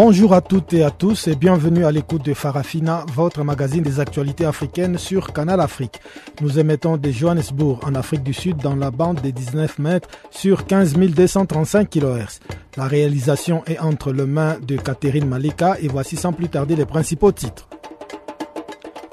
[0.00, 3.98] Bonjour à toutes et à tous et bienvenue à l'écoute de Farafina, votre magazine des
[3.98, 6.00] actualités africaines sur Canal Afrique.
[6.40, 10.66] Nous émettons de Johannesburg en Afrique du Sud dans la bande des 19 mètres sur
[10.66, 12.38] 15 235 kHz.
[12.76, 16.86] La réalisation est entre les mains de Catherine Malika et voici sans plus tarder les
[16.86, 17.68] principaux titres.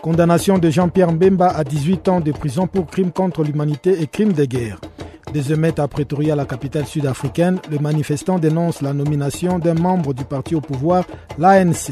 [0.04, 4.34] Condamnation de Jean-Pierre Mbemba à 18 ans de prison pour crimes contre l'humanité et crimes
[4.34, 4.80] de guerre.
[5.36, 10.24] Des émeutes à Pretoria, la capitale sud-africaine, les manifestants dénoncent la nomination d'un membre du
[10.24, 11.04] parti au pouvoir,
[11.38, 11.92] l'ANC.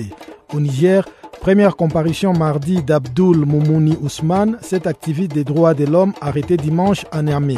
[0.53, 1.03] Au Niger,
[1.41, 7.21] première comparution mardi d'Abdul Moumouni Ousmane, cet activiste des droits de l'homme arrêté dimanche à
[7.21, 7.57] Niamey.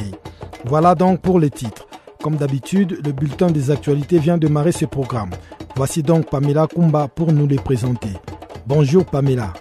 [0.66, 1.86] Voilà donc pour les titres.
[2.20, 5.30] Comme d'habitude, le bulletin des actualités vient de démarrer ce programme.
[5.75, 8.09] Voici donc Pamela Kumba pour nous les présenter.
[8.66, 9.53] Bonjour Pamela.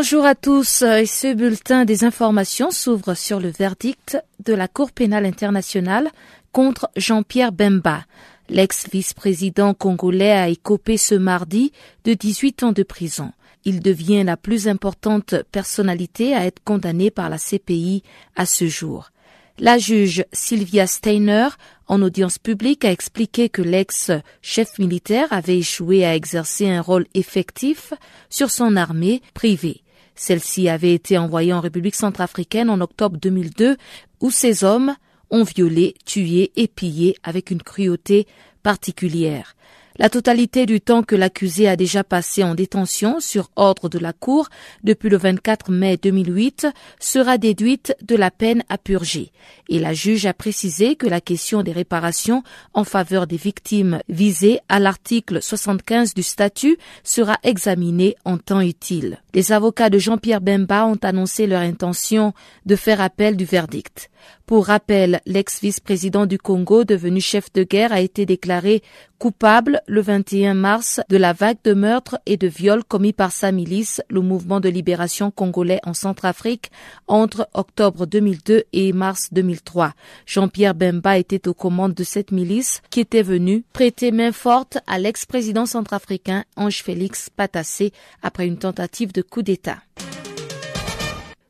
[0.00, 0.68] Bonjour à tous.
[0.68, 6.08] Ce bulletin des informations s'ouvre sur le verdict de la Cour pénale internationale
[6.52, 8.04] contre Jean-Pierre Bemba.
[8.48, 11.72] L'ex-vice-président congolais a écopé ce mardi
[12.04, 13.32] de 18 ans de prison.
[13.64, 18.04] Il devient la plus importante personnalité à être condamnée par la CPI
[18.36, 19.10] à ce jour.
[19.58, 21.48] La juge Sylvia Steiner,
[21.88, 27.94] en audience publique, a expliqué que l'ex-chef militaire avait échoué à exercer un rôle effectif
[28.30, 29.82] sur son armée privée.
[30.18, 33.76] Celle-ci avait été envoyée en République centrafricaine en octobre 2002,
[34.20, 34.96] où ces hommes
[35.30, 38.26] ont violé, tué et pillé avec une cruauté
[38.64, 39.54] particulière.
[40.00, 44.12] La totalité du temps que l'accusé a déjà passé en détention sur ordre de la
[44.12, 44.48] Cour
[44.84, 46.68] depuis le 24 mai 2008
[47.00, 49.32] sera déduite de la peine à purger.
[49.68, 52.44] Et la juge a précisé que la question des réparations
[52.74, 59.20] en faveur des victimes visées à l'article 75 du statut sera examinée en temps utile.
[59.34, 62.34] Les avocats de Jean-Pierre Bemba ont annoncé leur intention
[62.66, 64.10] de faire appel du verdict.
[64.48, 68.82] Pour rappel, l'ex-vice-président du Congo, devenu chef de guerre, a été déclaré
[69.18, 73.52] coupable le 21 mars de la vague de meurtres et de viols commis par sa
[73.52, 76.70] milice, le mouvement de libération congolais en Centrafrique,
[77.08, 79.92] entre octobre 2002 et mars 2003.
[80.24, 84.98] Jean-Pierre Bemba était aux commandes de cette milice qui était venue prêter main forte à
[84.98, 87.92] l'ex-président centrafricain Ange Félix Patassé
[88.22, 89.76] après une tentative de coup d'État.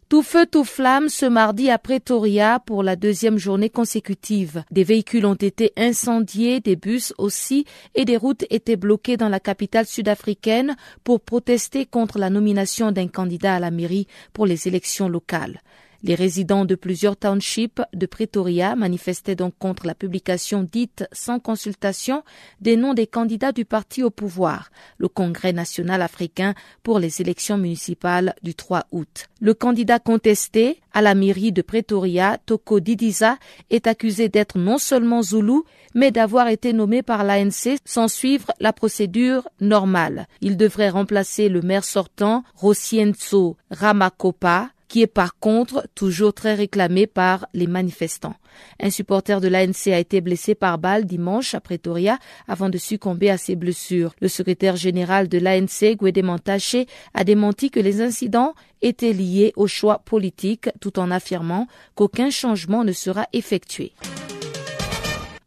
[0.09, 4.65] Tout feu, tout flamme ce mardi à Pretoria pour la deuxième journée consécutive.
[4.71, 9.39] Des véhicules ont été incendiés, des bus aussi, et des routes étaient bloquées dans la
[9.39, 15.11] capitale sud-africaine pour protester contre la nomination d'un candidat à la mairie pour les élections
[15.11, 15.61] locales.
[16.04, 22.22] Les résidents de plusieurs townships de Pretoria manifestaient donc contre la publication dite sans consultation
[22.60, 26.54] des noms des candidats du parti au pouvoir, le Congrès national africain
[26.84, 29.26] pour les élections municipales du 3 août.
[29.41, 33.36] Le candidat contesté à la mairie de Pretoria, Toko Didiza,
[33.70, 35.65] est accusé d'être non seulement zoulou,
[35.97, 40.28] mais d'avoir été nommé par l'ANC sans suivre la procédure normale.
[40.42, 47.06] Il devrait remplacer le maire sortant, Rosienzo Ramakopa, qui est par contre toujours très réclamé
[47.06, 48.34] par les manifestants.
[48.81, 52.19] Un supporter de l'ANC a été blessé par balle dimanche à Pretoria
[52.49, 54.15] avant de succomber à ses blessures.
[54.21, 60.00] Le secrétaire général de l'ANC, Montaché, a démenti que les incidents étaient liés au choix
[60.04, 63.92] politique tout en affirmant qu'aucun changement ne sera effectué.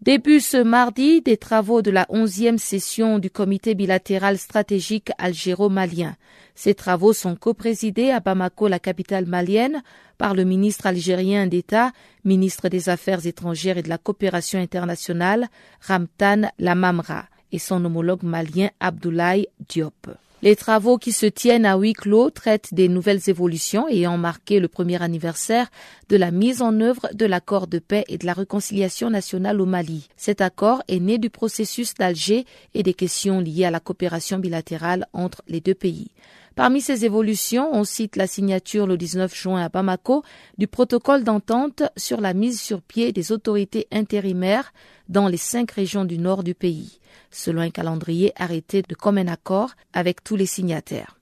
[0.01, 6.15] Début ce mardi des travaux de la onzième session du comité bilatéral stratégique algéro-malien.
[6.63, 9.81] Ces travaux sont coprésidés à Bamako, la capitale malienne,
[10.19, 11.91] par le ministre algérien d'État,
[12.23, 15.47] ministre des Affaires étrangères et de la coopération internationale,
[15.81, 20.11] Ramtan Lamamra, et son homologue malien Abdoulaye Diop.
[20.43, 24.67] Les travaux qui se tiennent à huis clos traitent des nouvelles évolutions ayant marqué le
[24.67, 25.67] premier anniversaire
[26.09, 29.65] de la mise en œuvre de l'accord de paix et de la réconciliation nationale au
[29.65, 30.09] Mali.
[30.15, 35.07] Cet accord est né du processus d'Alger et des questions liées à la coopération bilatérale
[35.13, 36.11] entre les deux pays.
[36.55, 40.23] Parmi ces évolutions, on cite la signature le 19 juin à Bamako
[40.57, 44.73] du protocole d'entente sur la mise sur pied des autorités intérimaires
[45.07, 46.99] dans les cinq régions du nord du pays
[47.31, 51.17] selon un calendrier arrêté de commun accord avec tous les signataires.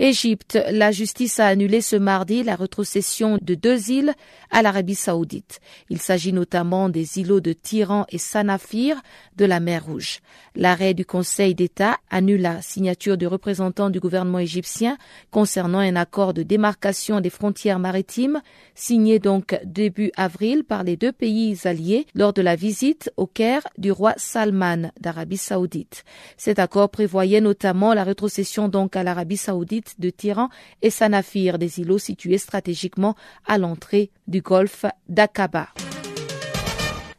[0.00, 4.14] Égypte, la justice a annulé ce mardi la rétrocession de deux îles
[4.52, 5.58] à l'Arabie saoudite.
[5.90, 9.02] Il s'agit notamment des îlots de Tiran et Sanafir
[9.36, 10.20] de la mer Rouge.
[10.54, 14.98] L'arrêt du Conseil d'État annule la signature du représentant du gouvernement égyptien
[15.32, 18.40] concernant un accord de démarcation des frontières maritimes
[18.76, 23.66] signé donc début avril par les deux pays alliés lors de la visite au Caire
[23.78, 26.04] du roi Salman d'Arabie saoudite.
[26.36, 30.48] Cet accord prévoyait notamment la rétrocession donc à l'Arabie saoudite de Tiran
[30.82, 35.68] et Sanafir, des îlots situés stratégiquement à l'entrée du golfe d'Aqaba.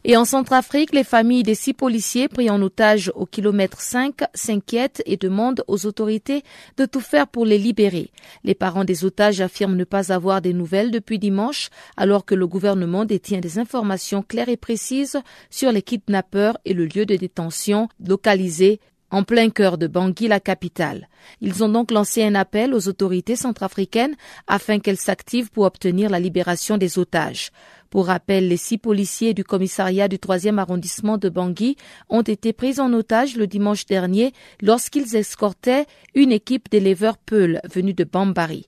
[0.06, 5.04] Et en Centrafrique, les familles des six policiers pris en otage au kilomètre 5 s'inquiètent
[5.06, 6.44] et demandent aux autorités
[6.78, 8.10] de tout faire pour les libérer.
[8.46, 12.48] Les parents des otages affirment ne pas avoir des nouvelles depuis dimanche, alors que le
[12.48, 15.20] gouvernement détient des informations claires et précises
[15.50, 18.80] sur les kidnappeurs et le lieu de détention localisé
[19.12, 21.10] en plein cœur de Bangui, la capitale.
[21.42, 24.16] Ils ont donc lancé un appel aux autorités centrafricaines
[24.48, 27.52] afin qu'elles s'activent pour obtenir la libération des otages.
[27.90, 31.76] Pour rappel, les six policiers du commissariat du troisième arrondissement de Bangui
[32.10, 37.96] ont été pris en otage le dimanche dernier lorsqu'ils escortaient une équipe d'éleveurs Peul venus
[37.96, 38.68] de Bambari.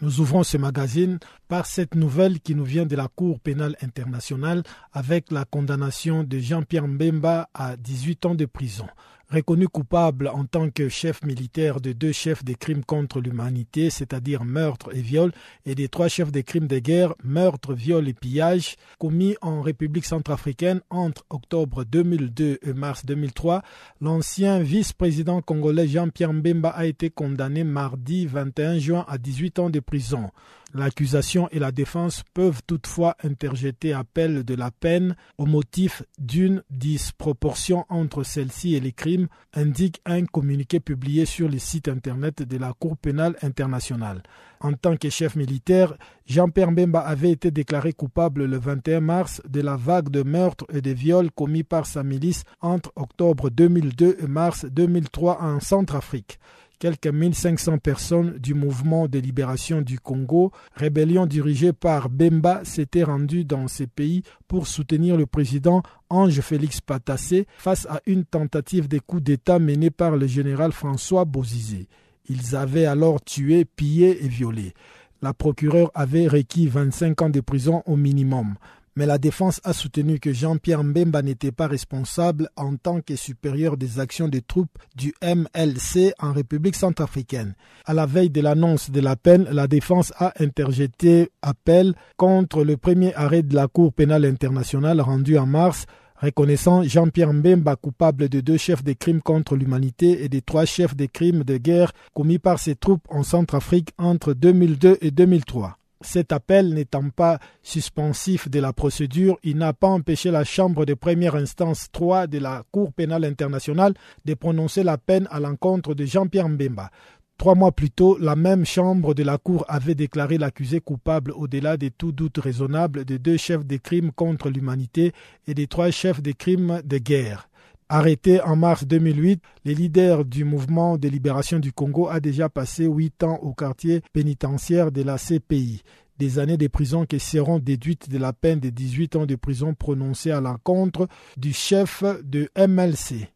[0.00, 1.18] Nous ouvrons ce magazine
[1.48, 4.62] par cette nouvelle qui nous vient de la Cour pénale internationale
[4.92, 8.86] avec la condamnation de Jean-Pierre Mbemba à 18 ans de prison.
[9.34, 14.44] Reconnu coupable en tant que chef militaire de deux chefs des crimes contre l'humanité, c'est-à-dire
[14.44, 15.32] meurtre et viol,
[15.66, 20.04] et des trois chefs des crimes de guerre, meurtre, viol et pillage, commis en République
[20.04, 23.62] centrafricaine entre octobre 2002 et mars 2003,
[24.00, 29.80] l'ancien vice-président congolais Jean-Pierre Mbemba a été condamné mardi 21 juin à 18 ans de
[29.80, 30.30] prison.
[30.76, 37.86] L'accusation et la défense peuvent toutefois interjeter appel de la peine au motif d'une disproportion
[37.88, 42.72] entre celle-ci et les crimes, indique un communiqué publié sur le site internet de la
[42.72, 44.24] Cour pénale internationale.
[44.58, 45.94] En tant que chef militaire,
[46.26, 50.80] Jean-Pierre Mbemba avait été déclaré coupable le 21 mars de la vague de meurtres et
[50.80, 56.40] de viols commis par sa milice entre octobre 2002 et mars 2003 en Centrafrique
[56.78, 63.44] quelques 1500 personnes du mouvement de libération du Congo, rébellion dirigée par Bemba, s'étaient rendues
[63.44, 68.98] dans ces pays pour soutenir le président Ange Félix Patassé face à une tentative de
[68.98, 71.88] coup d'État menée par le général François Bozizé.
[72.28, 74.74] Ils avaient alors tué, pillé et violé.
[75.22, 78.56] La procureure avait requis 25 ans de prison au minimum
[78.96, 83.76] mais la défense a soutenu que Jean-Pierre Mbemba n'était pas responsable en tant que supérieur
[83.76, 87.54] des actions des troupes du MLC en République centrafricaine.
[87.84, 92.76] À la veille de l'annonce de la peine, la défense a interjeté appel contre le
[92.76, 95.86] premier arrêt de la Cour pénale internationale rendu en mars
[96.16, 100.96] reconnaissant Jean-Pierre Mbemba coupable de deux chefs de crimes contre l'humanité et de trois chefs
[100.96, 105.76] de crimes de guerre commis par ses troupes en Centrafrique entre 2002 et 2003.
[106.04, 110.92] Cet appel n'étant pas suspensif de la procédure, il n'a pas empêché la Chambre de
[110.92, 113.94] première instance 3 de la Cour pénale internationale
[114.26, 116.90] de prononcer la peine à l'encontre de Jean-Pierre Mbemba.
[117.38, 121.78] Trois mois plus tôt, la même chambre de la Cour avait déclaré l'accusé coupable au-delà
[121.78, 125.12] de tout doute raisonnable de deux chefs de crimes contre l'humanité
[125.48, 127.48] et de trois chefs de crimes de guerre.
[127.96, 132.86] Arrêté en mars 2008, le leader du mouvement de libération du Congo a déjà passé
[132.86, 135.84] huit ans au quartier pénitentiaire de la CPI.
[136.18, 139.74] Des années de prison qui seront déduites de la peine de 18 ans de prison
[139.74, 143.28] prononcée à l'encontre du chef de MLC.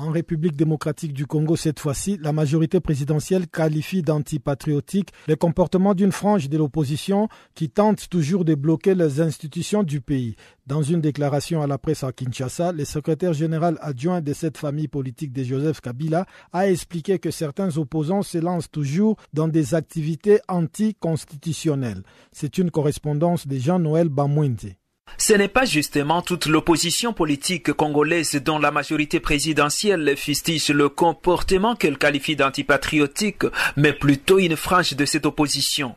[0.00, 6.12] En République démocratique du Congo, cette fois-ci, la majorité présidentielle qualifie d'antipatriotique les comportements d'une
[6.12, 10.36] frange de l'opposition qui tente toujours de bloquer les institutions du pays.
[10.68, 14.86] Dans une déclaration à la presse à Kinshasa, le secrétaire général adjoint de cette famille
[14.86, 20.38] politique de Joseph Kabila a expliqué que certains opposants se lancent toujours dans des activités
[20.46, 22.04] anticonstitutionnelles.
[22.30, 24.77] C'est une correspondance de Jean-Noël Bamwende.
[25.16, 31.74] Ce n'est pas justement toute l'opposition politique congolaise dont la majorité présidentielle fustige le comportement
[31.74, 33.44] qu'elle qualifie d'antipatriotique,
[33.76, 35.94] mais plutôt une frange de cette opposition.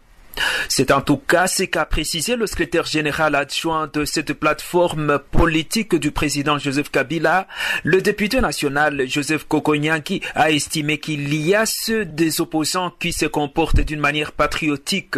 [0.69, 5.95] C'est en tout cas ce qu'a précisé le secrétaire général adjoint de cette plateforme politique
[5.95, 7.47] du président Joseph Kabila.
[7.83, 13.25] Le député national Joseph Kokonyanki a estimé qu'il y a ceux des opposants qui se
[13.25, 15.17] comportent d'une manière patriotique.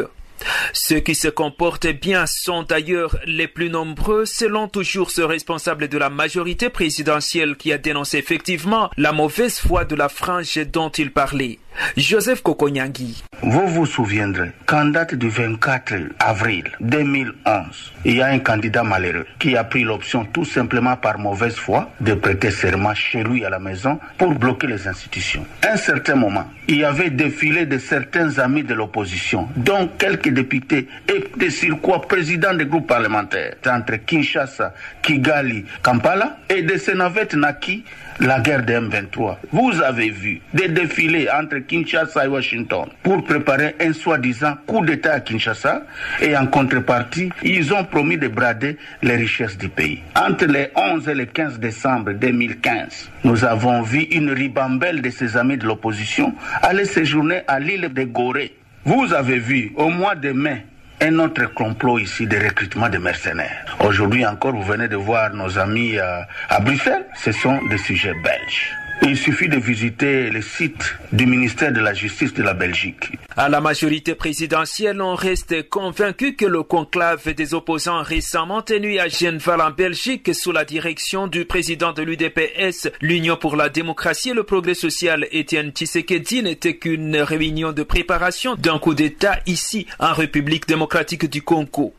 [0.73, 5.97] Ceux qui se comportent bien sont d'ailleurs les plus nombreux, selon toujours ce responsable de
[5.97, 11.11] la majorité présidentielle qui a dénoncé effectivement la mauvaise foi de la frange dont il
[11.11, 11.59] parlait.
[11.97, 13.23] Joseph Kokonyangi.
[13.41, 19.25] Vous vous souviendrez qu'en date du 24 avril 2011, il y a un candidat malheureux
[19.39, 23.49] qui a pris l'option tout simplement par mauvaise foi de prêter serment chez lui à
[23.49, 25.45] la maison pour bloquer les institutions.
[25.61, 30.29] À un certain moment, il y avait défilé de certains amis de l'opposition, dont quelques
[30.33, 36.93] députés et des surcroît présidents des groupes parlementaires, entre Kinshasa, Kigali, Kampala, et de ces
[36.95, 37.83] navettes naquit
[38.19, 39.37] la guerre de M23.
[39.51, 45.13] Vous avez vu des défilés entre Kinshasa et Washington pour préparer un soi-disant coup d'État
[45.13, 45.83] à Kinshasa
[46.21, 49.99] et en contrepartie, ils ont promis de brader les richesses du pays.
[50.15, 55.37] Entre les 11 et le 15 décembre 2015, nous avons vu une ribambelle de ses
[55.37, 58.53] amis de l'opposition aller séjourner à l'île de Gorée.
[58.85, 60.65] Vous avez vu au mois de mai
[60.99, 63.77] un autre complot ici de recrutement de mercenaires.
[63.79, 67.05] Aujourd'hui encore, vous venez de voir nos amis à, Bruxelles.
[67.15, 68.75] Ce sont des sujets belges.
[69.01, 73.11] Il suffit de visiter le site du ministère de la Justice de la Belgique.
[73.35, 79.07] À la majorité présidentielle, on reste convaincu que le conclave des opposants récemment tenu à
[79.07, 84.33] Genval en Belgique sous la direction du président de l'UDPS, l'Union pour la démocratie et
[84.33, 90.13] le progrès social, Étienne Tshisekedi, n'était qu'une réunion de préparation d'un coup d'État ici en
[90.13, 91.93] République démocratique du Congo.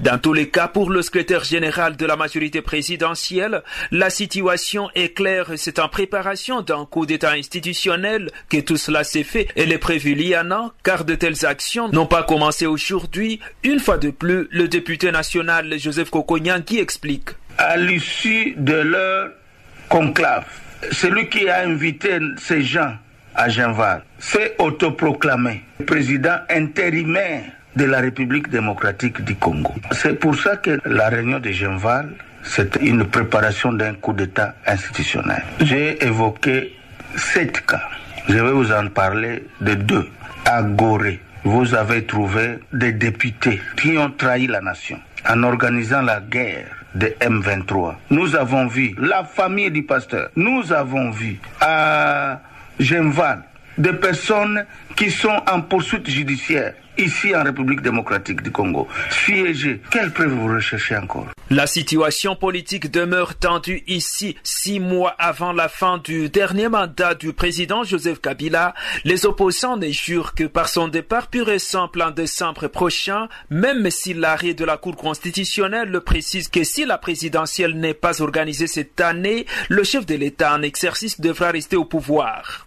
[0.00, 5.14] Dans tous les cas, pour le secrétaire général de la majorité présidentielle, la situation est
[5.14, 9.78] claire, c'est en préparation d'un coup d'État institutionnel que tout cela s'est fait et est
[9.78, 13.40] prévu l'IANA, car de telles actions n'ont pas commencé aujourd'hui.
[13.64, 17.30] Une fois de plus, le député national Joseph Kokonyan qui explique.
[17.58, 19.30] À l'issue de leur
[19.88, 20.44] conclave,
[20.92, 22.92] celui qui a invité ces gens
[23.34, 27.44] à Genval s'est autoproclamé président intérimaire
[27.76, 29.74] de la République démocratique du Congo.
[29.92, 32.10] C'est pour ça que la réunion de Genval,
[32.42, 35.42] c'est une préparation d'un coup d'État institutionnel.
[35.60, 36.74] J'ai évoqué
[37.16, 37.82] sept cas.
[38.28, 40.08] Je vais vous en parler de deux.
[40.44, 46.20] À Gorée, vous avez trouvé des députés qui ont trahi la nation en organisant la
[46.20, 47.94] guerre de M23.
[48.10, 50.30] Nous avons vu la famille du pasteur.
[50.36, 52.40] Nous avons vu à
[52.80, 53.42] Genval
[53.76, 54.64] des personnes
[54.96, 58.88] qui sont en poursuite judiciaire ici en République démocratique du Congo.
[59.10, 61.26] Siégé, quelle preuve vous recherchez encore?
[61.50, 67.32] La situation politique demeure tendue ici, six mois avant la fin du dernier mandat du
[67.32, 68.74] président Joseph Kabila.
[69.04, 73.90] Les opposants ne jurent que par son départ pur et simple en décembre prochain, même
[73.90, 78.66] si l'arrêt de la Cour constitutionnelle le précise que si la présidentielle n'est pas organisée
[78.66, 82.66] cette année, le chef de l'État en exercice devra rester au pouvoir.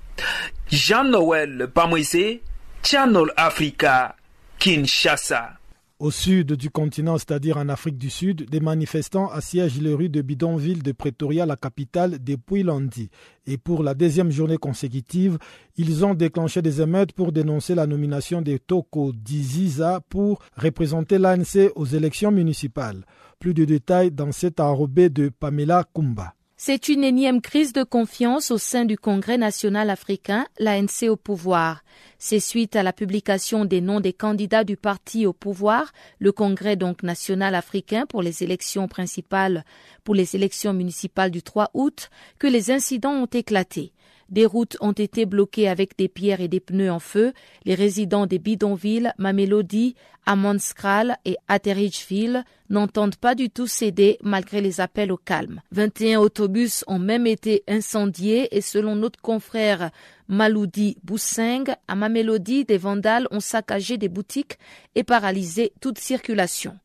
[0.71, 2.41] Jean-Noël Bamouizé,
[2.83, 4.15] Channel Africa,
[4.59, 5.53] Kinshasa.
[5.99, 10.21] Au sud du continent, c'est-à-dire en Afrique du Sud, des manifestants assiègent les rues de
[10.21, 13.09] bidonville de Pretoria, la capitale, depuis lundi.
[13.47, 15.37] Et pour la deuxième journée consécutive,
[15.77, 21.71] ils ont déclenché des émeutes pour dénoncer la nomination de Toko Diziza pour représenter l'ANC
[21.75, 23.05] aux élections municipales.
[23.39, 26.33] Plus de détails dans cet enrobé de Pamela Kumba.
[26.61, 31.85] C'est une énième crise de confiance au sein du Congrès national africain, l'ANC au pouvoir.
[32.17, 36.75] C'est suite à la publication des noms des candidats du parti au pouvoir, le Congrès
[36.75, 39.63] donc national africain pour les élections principales,
[40.03, 43.93] pour les élections municipales du 3 août, que les incidents ont éclaté.
[44.29, 47.33] Des routes ont été bloquées avec des pierres et des pneus en feu.
[47.65, 49.95] Les résidents des bidonvilles Mamelody,
[50.25, 55.61] Amonskral et Atteridgeville n'entendent pas du tout céder malgré les appels au calme.
[55.71, 59.89] 21 autobus ont même été incendiés et selon notre confrère
[60.27, 64.59] Maloudi Bousseng, à Mamelody, des vandales ont saccagé des boutiques
[64.93, 66.77] et paralysé toute circulation.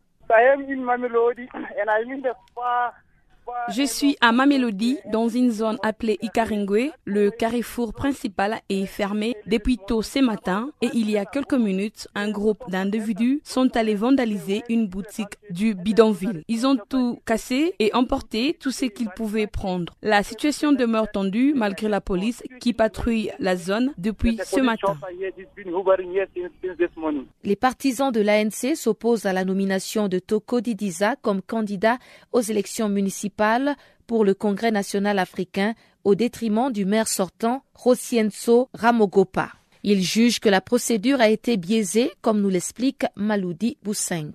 [3.70, 6.90] Je suis à Mamelodi, dans une zone appelée Ikaringwe.
[7.04, 12.08] Le carrefour principal est fermé depuis tôt ce matin et il y a quelques minutes,
[12.14, 16.42] un groupe d'individus sont allés vandaliser une boutique du bidonville.
[16.48, 19.94] Ils ont tout cassé et emporté tout ce qu'ils pouvaient prendre.
[20.02, 24.96] La situation demeure tendue malgré la police qui patrouille la zone depuis ce matin.
[27.44, 31.98] Les partisans de l'ANC s'opposent à la nomination de Toko Didiza comme candidat
[32.32, 33.33] aux élections municipales
[34.06, 35.74] pour le Congrès national africain
[36.04, 39.50] au détriment du maire sortant Rosienso Ramogopa.
[39.82, 44.32] Il juge que la procédure a été biaisée, comme nous l'explique Maloudi Bousseng.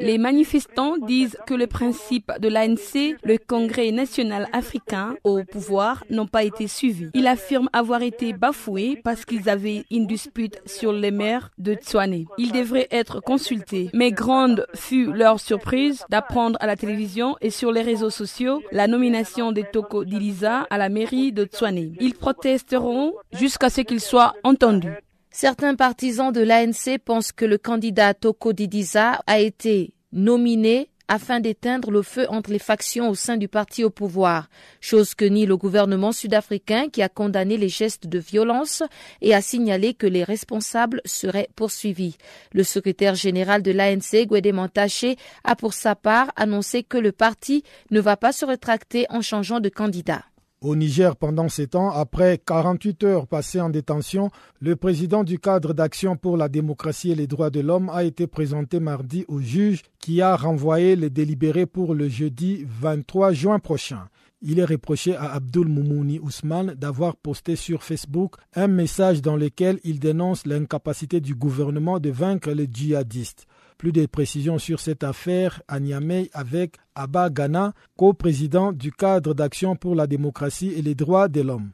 [0.00, 6.26] Les manifestants disent que le principe de l'ANC, le Congrès national africain au pouvoir, n'ont
[6.26, 7.10] pas été suivis.
[7.14, 12.24] Ils affirment avoir été bafoués parce qu'ils avaient une dispute sur les maires de Tswane.
[12.38, 13.90] Ils devraient être consultés.
[13.94, 18.88] Mais grande fut leur surprise d'apprendre à la télévision et sur les réseaux sociaux la
[18.88, 21.94] nomination de Toko Diliza à la mairie de Tswane.
[22.00, 24.96] Ils protesteront jusqu'à ce qu'ils soient entendus.
[25.32, 31.90] Certains partisans de l'ANC pensent que le candidat Toko Didiza a été nominé afin d'éteindre
[31.90, 34.48] le feu entre les factions au sein du parti au pouvoir,
[34.80, 38.84] chose que nie le gouvernement sud-africain qui a condamné les gestes de violence
[39.20, 42.16] et a signalé que les responsables seraient poursuivis.
[42.52, 47.64] Le secrétaire général de l'ANC, Gwede Mantaché, a pour sa part annoncé que le parti
[47.90, 50.24] ne va pas se rétracter en changeant de candidat.
[50.62, 55.72] Au Niger, pendant ces temps, après 48 heures passées en détention, le président du cadre
[55.72, 59.84] d'action pour la démocratie et les droits de l'homme a été présenté mardi au juge
[60.00, 64.08] qui a renvoyé les délibérés pour le jeudi 23 juin prochain.
[64.42, 69.80] Il est reproché à Abdul Moumouni Ousmane d'avoir posté sur Facebook un message dans lequel
[69.82, 73.46] il dénonce l'incapacité du gouvernement de vaincre les djihadistes.
[73.80, 79.74] Plus de précisions sur cette affaire à Niamey avec Abba Ghana, co-président du cadre d'action
[79.74, 81.70] pour la démocratie et les droits de l'homme.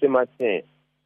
[0.00, 0.58] Ce matin,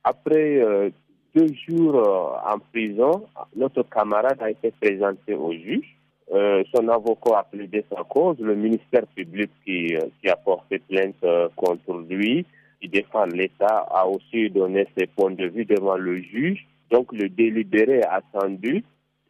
[0.05, 0.89] après euh,
[1.35, 3.27] deux jours euh, en prison,
[3.57, 5.85] notre camarade a été présenté au juge.
[6.33, 8.39] Euh, son avocat a plaidé sa cause.
[8.41, 9.95] Le ministère public qui,
[10.27, 11.23] a porté plainte
[11.57, 12.47] contre lui,
[12.81, 16.67] qui défend l'État, a aussi donné ses points de vue devant le juge.
[16.91, 18.83] Donc le délibéré attendu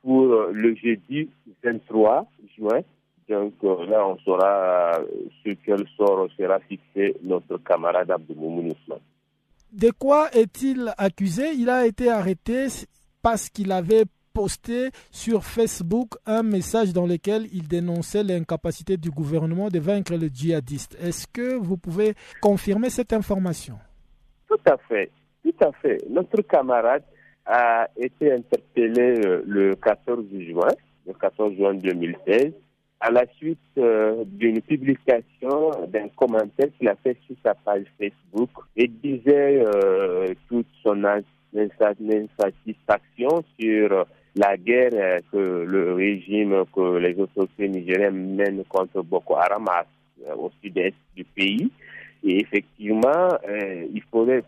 [0.03, 1.31] pour euh, le jeudi
[1.63, 2.81] 23 juin.
[3.29, 5.07] Donc euh, là, on saura euh,
[5.43, 9.01] sur quel sort sera fixé notre camarade Abdoumoun Ousmane.
[9.73, 11.53] De quoi est-il accusé?
[11.53, 12.69] Il a été arrêté
[13.23, 19.69] parce qu'il avait posté sur Facebook un message dans lequel il dénonçait l'incapacité du gouvernement
[19.69, 20.97] de vaincre le djihadiste.
[21.03, 23.75] Est-ce que vous pouvez confirmer cette information?
[24.47, 25.11] Tout à fait,
[25.43, 25.99] tout à fait.
[26.09, 27.03] Notre camarade
[27.49, 30.69] a été interpellé euh, le 14 juin,
[31.07, 32.53] le 14 juin 2016,
[33.01, 38.51] à la suite euh, d'une publication d'un commentaire qu'il a fait sur sa page Facebook
[38.77, 44.05] et disait euh, toute son insatisfaction sur
[44.37, 49.65] la guerre que le régime, que les autorités nigériennes mènent contre Boko Haram
[50.37, 51.71] au sud-est du pays.
[52.23, 53.29] Et effectivement,
[53.95, 54.43] il, faudrait,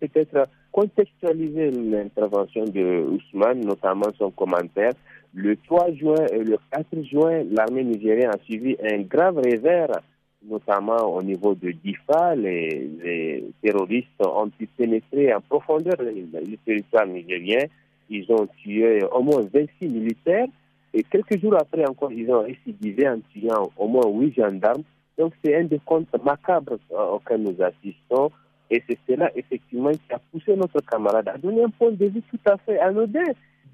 [0.00, 4.92] peut-être contextualiser l'intervention de Ousmane, notamment son commentaire.
[5.34, 10.00] Le 3 juin et le 4 juin, l'armée nigérienne a suivi un grave revers,
[10.44, 12.34] notamment au niveau de Difa.
[12.34, 17.64] Les, terroristes ont pu pénétrer en profondeur le, territoire nigérien.
[18.08, 20.48] Ils ont tué au moins 26 militaires.
[20.92, 24.82] Et quelques jours après encore, ils ont récidivé en tuant au moins 8 gendarmes.
[25.16, 28.32] Donc c'est un des comptes macabres auxquels nous assistons.
[28.70, 32.22] Et c'est cela, effectivement, qui a poussé notre camarade à donner un point de vue
[32.30, 33.24] tout à fait anodin.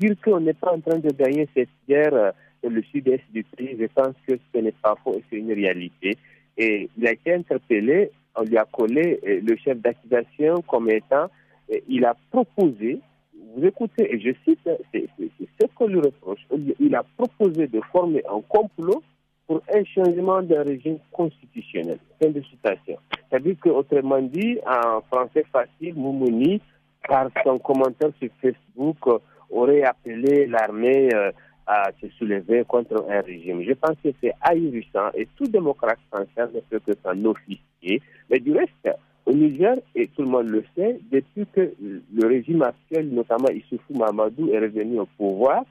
[0.01, 2.31] Dire qu'on n'est pas en train de gagner cette guerre euh,
[2.63, 5.53] dans le sud-est du pays, je pense que ce n'est pas faux et c'est une
[5.53, 6.17] réalité.
[6.57, 11.29] Et il a été interpellé, on lui a collé euh, le chef d'accusation comme étant,
[11.73, 13.01] euh, il a proposé,
[13.55, 15.09] vous écoutez, et je cite, c'est
[15.61, 16.41] ce qu'on lui reproche,
[16.79, 19.03] il a proposé de former un complot
[19.47, 21.99] pour un changement d'un régime constitutionnel.
[22.21, 22.97] Fin de citation.
[23.31, 26.61] C'est-à-dire qu'autrement dit, en français facile, Moumouni,
[27.09, 28.97] par son commentaire sur Facebook,
[29.51, 31.31] aurait appelé l'armée euh,
[31.67, 33.63] à se soulever contre un régime.
[33.63, 38.03] Je pense que c'est ahurissant et tout démocrate français ne peut que s'en officier.
[38.31, 38.89] Mais du reste,
[39.27, 43.95] au Niger, et tout le monde le sait, depuis que le régime actuel, notamment Issoufou
[43.95, 45.65] Mamadou, est revenu au pouvoir, euh,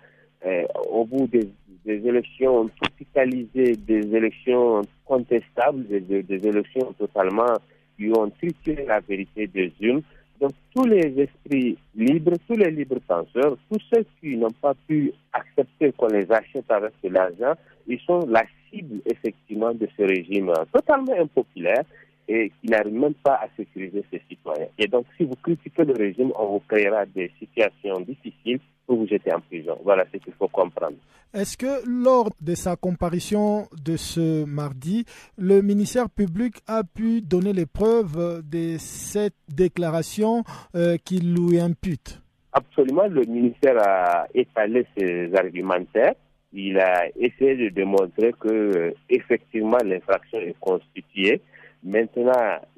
[0.89, 1.49] au bout des,
[1.85, 7.53] élections tropicalisées, des élections contestables, des, élections totalement
[7.97, 10.01] qui ont trituré la vérité des unes,
[10.39, 15.13] Donc tous les esprits libres, tous les libres penseurs, tous ceux qui n'ont pas pu
[15.31, 17.53] accepter qu'on les achète avec de l'argent,
[17.87, 21.83] ils sont la cible effectivement de ce régime totalement impopulaire
[22.27, 24.67] et qui n'arrive même pas à sécuriser ses citoyens.
[24.77, 29.07] Et donc si vous critiquez le régime, on vous créera des situations difficiles pour vous
[29.07, 29.77] jeter en prison.
[29.83, 30.97] Voilà ce qu'il faut comprendre.
[31.33, 35.05] Est-ce que lors de sa comparution de ce mardi,
[35.37, 40.43] le ministère public a pu donner les preuves de cette déclaration
[40.75, 42.21] euh, qu'il lui impute?
[42.53, 46.13] Absolument, le ministère a étalé ses argumentaires.
[46.53, 51.41] Il a essayé de démontrer que euh, effectivement l'infraction est constituée.
[51.85, 52.31] Maintenant,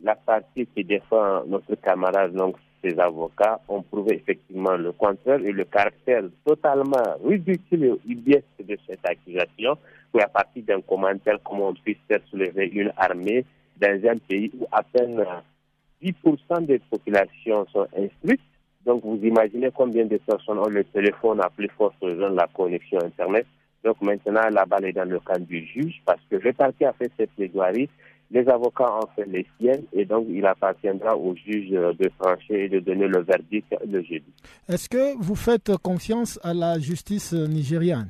[0.03, 5.53] la partie qui défend notre camarade, donc ses avocats, ont prouvé effectivement le contraire et
[5.53, 9.77] le caractère totalement ridicule et ubiesque de cette accusation,
[10.13, 13.45] où à partir d'un commentaire, comment on puisse faire soulever une armée
[13.79, 15.23] dans un pays où à peine
[16.03, 18.41] 10% des populations sont instruites.
[18.85, 22.99] Donc vous imaginez combien de personnes ont le téléphone à plus forte raison la connexion
[22.99, 23.45] Internet.
[23.85, 26.91] Donc maintenant, la balle est dans le camp du juge parce que le parti a
[26.91, 27.89] fait cette plaidoirie
[28.31, 32.69] les avocats ont fait les siennes et donc il appartiendra au juge de trancher et
[32.69, 34.33] de donner le verdict le jeudi.
[34.67, 38.09] Est-ce que vous faites confiance à la justice nigériane?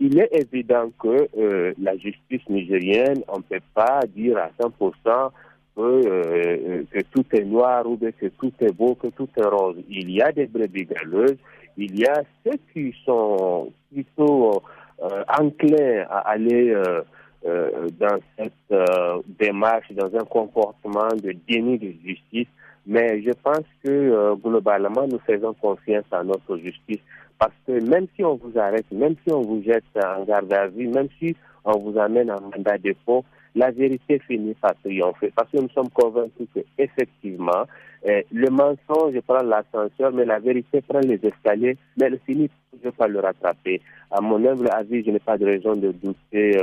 [0.00, 5.30] Il est évident que euh, la justice nigérienne, on ne peut pas dire à 100%
[5.76, 9.76] que, euh, que, tout est noir ou que tout est beau, que tout est rose.
[9.88, 11.36] Il y a des brebis galeuses,
[11.76, 14.60] il y a ceux qui sont plutôt
[15.00, 17.02] euh, enclins à aller euh,
[17.44, 22.48] dans cette euh, démarche, dans un comportement de déni de justice.
[22.86, 27.00] Mais je pense que euh, globalement, nous faisons confiance à notre justice
[27.38, 30.66] parce que même si on vous arrête, même si on vous jette en garde à
[30.66, 33.24] vue, même si on vous amène en mandat de dépôt,
[33.54, 37.64] la vérité finit par triompher parce que nous sommes convaincus que effectivement
[38.04, 43.08] le mensonge prend l'ascenseur, mais la vérité prend les escaliers, mais elle finit toujours par
[43.08, 43.80] le rattraper.
[44.10, 46.56] À mon humble avis, je n'ai pas de raison de douter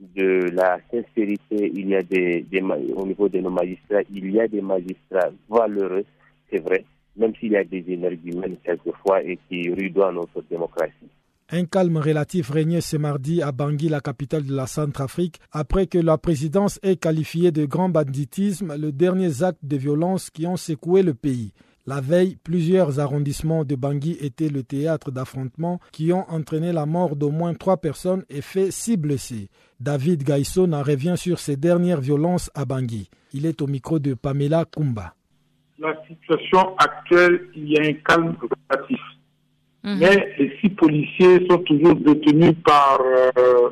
[0.00, 2.44] de la sincérité, il y a des,
[2.94, 6.04] au niveau de nos magistrats, il y a des magistrats valeureux,
[6.50, 6.84] c'est vrai,
[7.16, 11.10] même s'il y a des énergumènes quelquefois et qui rudoient notre démocratie.
[11.52, 15.98] Un calme relatif régnait ce mardi à Bangui, la capitale de la Centrafrique, après que
[15.98, 21.02] la présidence ait qualifié de grand banditisme le dernier acte de violence qui ont secoué
[21.02, 21.52] le pays.
[21.86, 27.16] La veille, plusieurs arrondissements de Bangui étaient le théâtre d'affrontements qui ont entraîné la mort
[27.16, 29.48] d'au moins trois personnes et fait six blessés.
[29.80, 33.08] David Gaïson en revient sur ces dernières violences à Bangui.
[33.32, 35.14] Il est au micro de Pamela Kumba.
[35.78, 38.36] La situation actuelle, il y a un calme
[38.70, 39.00] relatif.
[39.82, 39.98] Mhm.
[39.98, 43.70] Mais les six policiers sont toujours détenus par euh,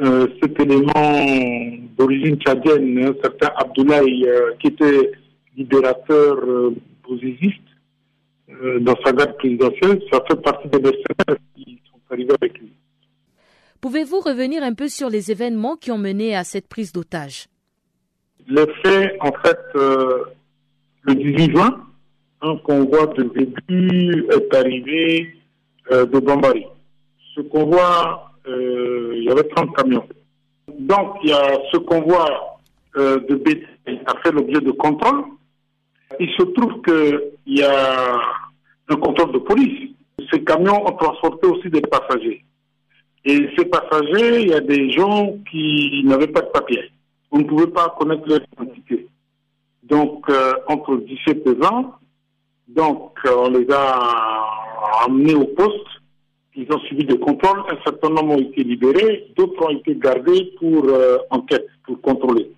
[0.00, 5.12] euh, cet élément d'origine tchadienne, un certain Abdoulaye, euh, qui était
[5.56, 6.74] libérateur euh,
[8.50, 12.72] euh, dans sa garde présidentielle, ça fait partie des mercenaires qui sont arrivés avec lui.
[13.80, 17.46] Pouvez-vous revenir un peu sur les événements qui ont mené à cette prise d'otage?
[18.48, 20.24] Les faits, en fait, euh,
[21.02, 21.84] le 18 juin,
[22.40, 25.34] un convoi de début est arrivé
[25.90, 26.64] euh, de Bambari.
[27.34, 30.06] Ce convoi, il y avait 30 camions.
[30.78, 32.26] Donc, il y a ce convoi
[32.94, 35.24] de bétail a fait l'objet de contrôle
[36.20, 38.20] il se trouve qu'il y a
[38.88, 39.90] un contrôle de police.
[40.32, 42.44] Ces camions ont transporté aussi des passagers.
[43.24, 46.90] Et ces passagers, il y a des gens qui n'avaient pas de papier.
[47.30, 49.06] On ne pouvait pas connaître leur identité.
[49.84, 51.92] Donc, euh, entre 17 et 20,
[52.68, 54.44] donc euh, on les a
[55.04, 55.86] amenés au poste.
[56.54, 57.62] Ils ont suivi des contrôles.
[57.70, 59.32] Un certain nombre ont été libérés.
[59.36, 62.50] D'autres ont été gardés pour euh, enquête, pour contrôler.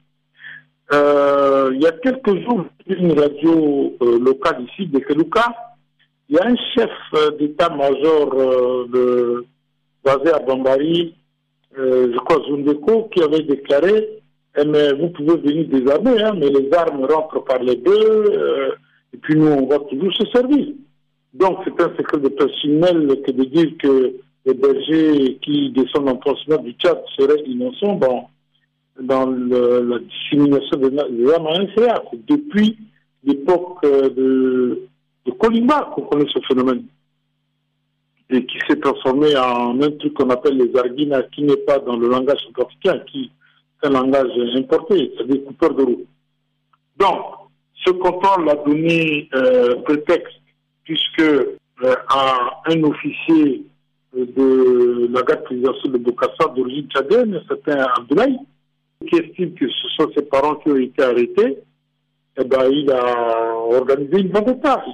[0.92, 5.46] Euh, il y a quelques jours, une radio euh, locale ici, de Keluka,
[6.28, 9.46] il y a un chef euh, d'état-major de,
[10.04, 11.14] basé à Bambari,
[11.76, 14.20] je crois Zundeko, qui avait déclaré
[14.56, 18.32] eh, mais vous pouvez venir désarmer, hein, mais les armes rentrent par les deux,
[19.12, 20.68] et puis nous, on va toujours se servir.
[21.32, 24.14] Donc, c'est un secret de personnel que de dire que
[24.46, 27.98] les bergers qui descendent en pensionnat du Tchad seraient innocents.
[29.00, 32.78] Dans la dissémination des armes à C'est depuis
[33.24, 34.82] l'époque euh, de,
[35.26, 36.84] de qu'on connaît ce phénomène.
[38.30, 41.96] Et qui s'est transformé en un truc qu'on appelle les arguinas, qui n'est pas dans
[41.96, 43.30] le langage africain, qui
[43.82, 46.04] est un langage importé, c'est-à-dire coupeur de roue.
[46.96, 47.20] Donc,
[47.84, 50.40] ce contrôle a donné euh, prétexte,
[50.84, 53.64] puisque euh, à un officier
[54.14, 58.38] de la garde présidentielle de Bokassa d'origine tchadienne, un certain Abdoulaye,
[59.08, 61.58] qui estime que ce sont ses parents qui ont été arrêtés,
[62.36, 64.84] eh ben, il a organisé une vendetta.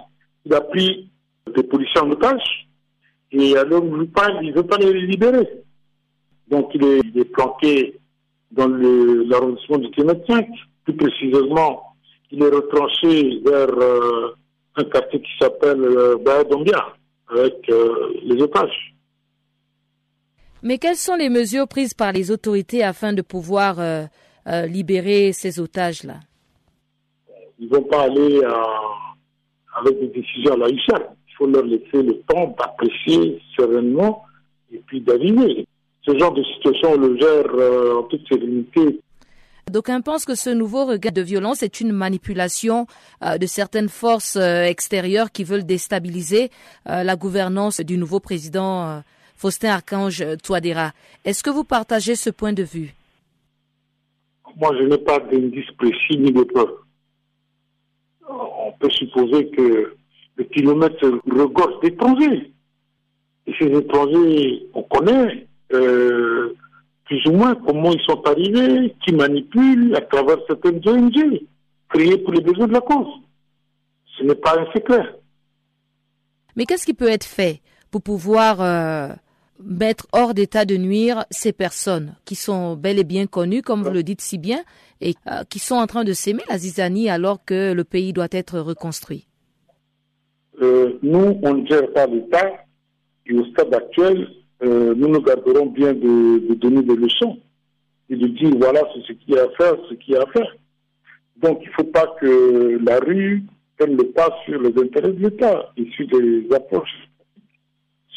[0.45, 1.11] Il a pris
[1.55, 2.69] des policiers en otage
[3.33, 5.49] et alors il ne veut pas, les libérer.
[6.49, 7.99] Donc il est, planqué
[8.51, 10.49] dans l'arrondissement du 5.
[10.85, 11.95] Plus précisément,
[12.31, 14.35] il est retranché vers euh,
[14.77, 16.17] un quartier qui s'appelle euh,
[17.29, 18.95] avec euh, les otages.
[20.63, 24.07] Mais quelles sont les mesures prises par les autorités afin de pouvoir euh,
[24.67, 26.21] libérer ces otages-là?
[27.59, 28.41] Ils ne vont pas aller
[29.77, 31.09] avec des décisions à la huchette.
[31.29, 34.25] Il faut leur laisser le temps d'apprécier sereinement
[34.73, 35.67] et puis d'arriver.
[36.03, 39.01] Ce genre de situation, on le gère en toute sérénité
[39.71, 42.89] D'aucuns pensent que ce nouveau regard de violence est une manipulation
[43.23, 46.51] euh, de certaines forces euh, extérieures qui veulent déstabiliser
[46.89, 49.03] euh, la gouvernance du nouveau président
[49.41, 50.93] Faustin Archange Touadéra.
[51.25, 52.95] Est-ce que vous partagez ce point de vue?
[54.55, 56.69] Moi, je n'ai pas d'indice précis ni de peur.
[58.29, 59.97] On peut supposer que
[60.37, 62.53] le kilomètre regorge d'étrangers.
[63.47, 70.03] Et ces étrangers, on connaît plus ou moins comment ils sont arrivés, qui manipulent à
[70.03, 71.41] travers certaines ONG,
[71.89, 73.09] créées pour les besoins de la cause.
[74.19, 75.19] Ce n'est pas un secret.
[76.57, 79.09] Mais qu'est-ce qui peut être fait pour pouvoir euh,
[79.65, 83.91] mettre hors d'état de nuire ces personnes qui sont bel et bien connues, comme vous
[83.91, 84.61] le dites si bien,
[85.01, 88.29] et euh, qui sont en train de s'aimer la zizanie alors que le pays doit
[88.33, 89.27] être reconstruit
[90.63, 92.65] euh, Nous, on ne gère pas l'État
[93.27, 94.29] et au stade actuel,
[94.63, 97.39] euh, nous nous garderons bien de, donner des leçons
[98.09, 100.27] et de dire voilà ce qu'il y a à faire, ce qu'il y a à
[100.27, 100.57] faire.
[101.37, 103.43] Donc il ne faut pas que la rue
[103.79, 107.10] prenne le pas sur les intérêts de l'État et sur des approches.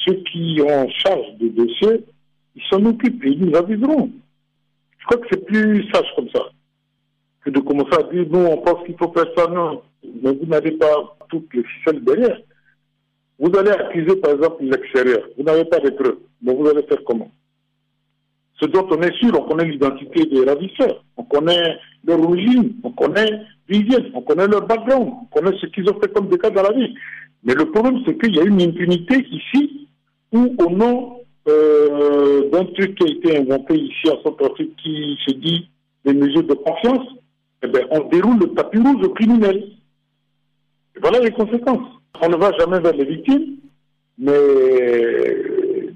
[0.05, 2.03] Ceux qui ont en charge des dossiers,
[2.55, 4.09] ils s'en occupent et ils nous aviseront.
[4.99, 6.41] Je crois que c'est plus sage comme ça
[7.43, 9.81] que de commencer à dire nous on pense qu'il faut faire ça, non.
[10.21, 12.39] Mais vous n'avez pas toutes les ficelles derrière.
[13.39, 15.27] Vous allez accuser par exemple l'extérieur.
[15.37, 16.19] Vous n'avez pas de preuves.
[16.41, 17.31] Mais vous allez faire comment?
[18.59, 21.03] Ce dont on est sûr, on connaît l'identité des ravisseurs.
[21.17, 22.75] On connaît leur origine.
[22.83, 24.11] On connaît l'hygiène.
[24.13, 25.11] On connaît leur background.
[25.23, 26.93] On connaît ce qu'ils ont fait comme des cas dans la vie.
[27.43, 29.82] Mais le problème, c'est qu'il y a une impunité ici
[30.33, 35.33] où, au nom euh, d'un truc qui a été inventé ici à Centrafrique qui se
[35.33, 35.69] dit
[36.05, 37.07] des mesures de confiance,
[37.63, 39.63] eh bien, on déroule le tapis rouge aux criminels.
[41.01, 41.87] Voilà les conséquences.
[42.21, 43.57] On ne va jamais vers les victimes,
[44.17, 44.33] mais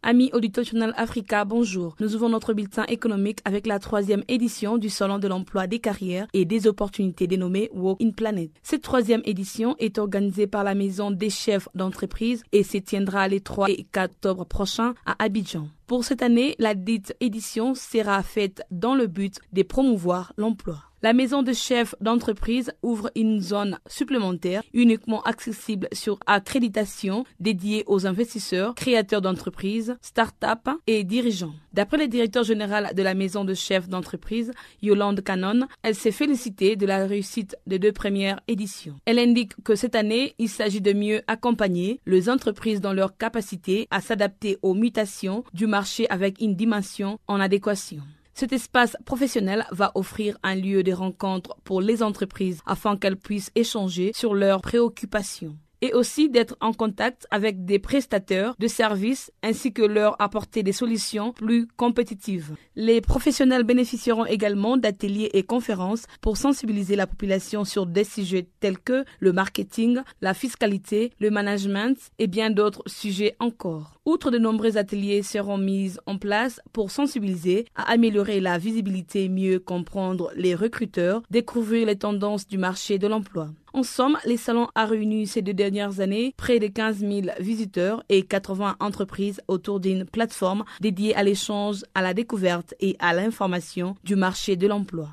[0.04, 1.96] Amis auditeurs Channel Africa, bonjour.
[2.00, 6.28] Nous ouvrons notre bulletin économique avec la troisième édition du Salon de l'emploi des carrières
[6.34, 8.52] et des opportunités dénommé Walk in Planet.
[8.62, 13.42] Cette troisième édition est organisée par la Maison des chefs d'entreprise et se tiendra les
[13.42, 15.68] 3 et 4 octobre prochains à Abidjan.
[15.88, 20.87] Pour cette année, la dite édition sera faite dans le but de promouvoir l'emploi.
[21.04, 28.08] La maison de chef d'entreprise ouvre une zone supplémentaire uniquement accessible sur accréditation dédiée aux
[28.08, 31.54] investisseurs, créateurs d'entreprises, start-up et dirigeants.
[31.72, 36.76] D'après le directeur général de la maison de chef d'entreprise, Yolande Cannon, elle s'est félicitée
[36.76, 38.96] de la réussite des deux premières éditions.
[39.06, 43.88] Elle indique que cette année, il s'agit de mieux accompagner les entreprises dans leur capacité
[43.92, 48.02] à s'adapter aux mutations du marché avec une dimension en adéquation.
[48.40, 53.50] Cet espace professionnel va offrir un lieu de rencontre pour les entreprises afin qu'elles puissent
[53.56, 59.74] échanger sur leurs préoccupations et aussi d'être en contact avec des prestataires de services ainsi
[59.74, 62.56] que leur apporter des solutions plus compétitives.
[62.76, 68.80] Les professionnels bénéficieront également d'ateliers et conférences pour sensibiliser la population sur des sujets tels
[68.80, 73.98] que le marketing, la fiscalité, le management et bien d'autres sujets encore.
[74.06, 79.60] Outre de nombreux ateliers seront mis en place pour sensibiliser à améliorer la visibilité, mieux
[79.60, 83.50] comprendre les recruteurs, découvrir les tendances du marché de l'emploi.
[83.78, 88.04] En somme, les salons a réuni ces deux dernières années près de 15 000 visiteurs
[88.10, 93.96] et 80 entreprises autour d'une plateforme dédiée à l'échange, à la découverte et à l'information
[94.04, 95.10] du marché de l'emploi.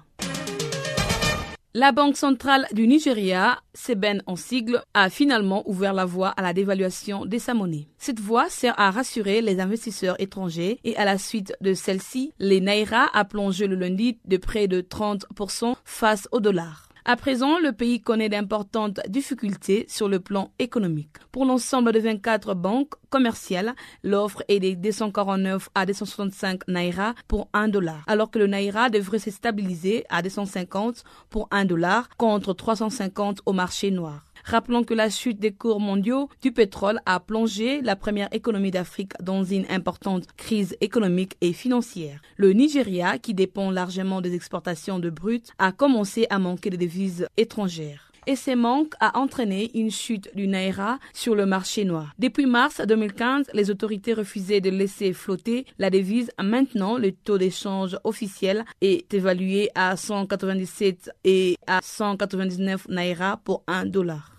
[1.75, 6.55] La Banque centrale du Nigeria, CBN en sigle, a finalement ouvert la voie à la
[6.55, 7.89] dévaluation de sa monnaie.
[7.99, 12.63] Cette voie sert à rassurer les investisseurs étrangers et à la suite de celle-ci, les
[12.63, 16.89] Naira a plongé le lundi de près de 30% face au dollar.
[17.07, 21.11] À présent, le pays connaît d'importantes difficultés sur le plan économique.
[21.33, 27.69] Pour l'ensemble de 24 banques commerciales, l'offre est de 249 à 265 naira pour 1
[27.69, 33.43] dollar, alors que le naira devrait se stabiliser à 250 pour 1 dollar contre 350
[33.45, 34.24] au marché noir.
[34.45, 39.13] Rappelons que la chute des cours mondiaux du pétrole a plongé la première économie d'Afrique
[39.23, 42.21] dans une importante crise économique et financière.
[42.37, 47.27] Le Nigeria, qui dépend largement des exportations de brut, a commencé à manquer de devises
[47.39, 52.13] étrangères et ces manques a entraîné une chute du Naira sur le marché noir.
[52.19, 56.31] Depuis mars 2015, les autorités refusaient de laisser flotter la devise.
[56.43, 63.85] Maintenant, le taux d'échange officiel est évalué à 197 et à 199 Naira pour un
[63.85, 64.34] dollar.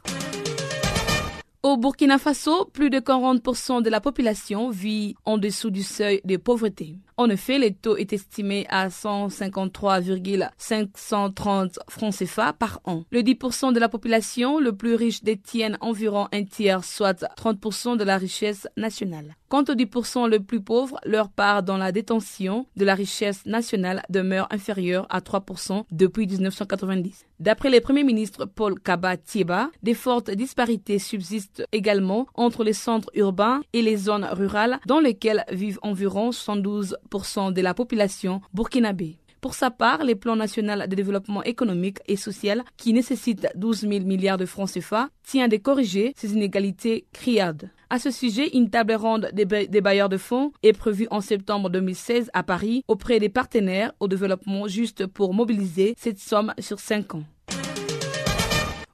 [1.65, 6.38] Au Burkina Faso, plus de 40% de la population vit en dessous du seuil de
[6.38, 6.97] pauvreté.
[7.17, 13.06] En effet, le taux est estimé à 153,530 francs CFA par an.
[13.10, 18.04] Le 10% de la population le plus riche détiennent environ un tiers, soit 30% de
[18.04, 19.36] la richesse nationale.
[19.56, 24.04] Quant aux 10% le plus pauvres, leur part dans la détention de la richesse nationale
[24.10, 27.26] demeure inférieure à 3% depuis 1990.
[27.39, 33.10] D'après le Premier ministre Paul Kaba Tieba, des fortes disparités subsistent également entre les centres
[33.13, 39.20] urbains et les zones rurales dans lesquelles vivent environ 112% de la population burkinabé.
[39.39, 43.91] Pour sa part, le plan national de développement économique et social, qui nécessite 12 000
[44.04, 47.70] milliards de francs CFA, tient de corriger ces inégalités criardes.
[47.89, 49.45] À ce sujet, une table ronde des,
[49.82, 54.67] bailleurs de fonds est prévue en septembre 2016 à Paris auprès des partenaires au développement
[54.67, 57.24] juste pour mobiliser cette somme sur cinq ans.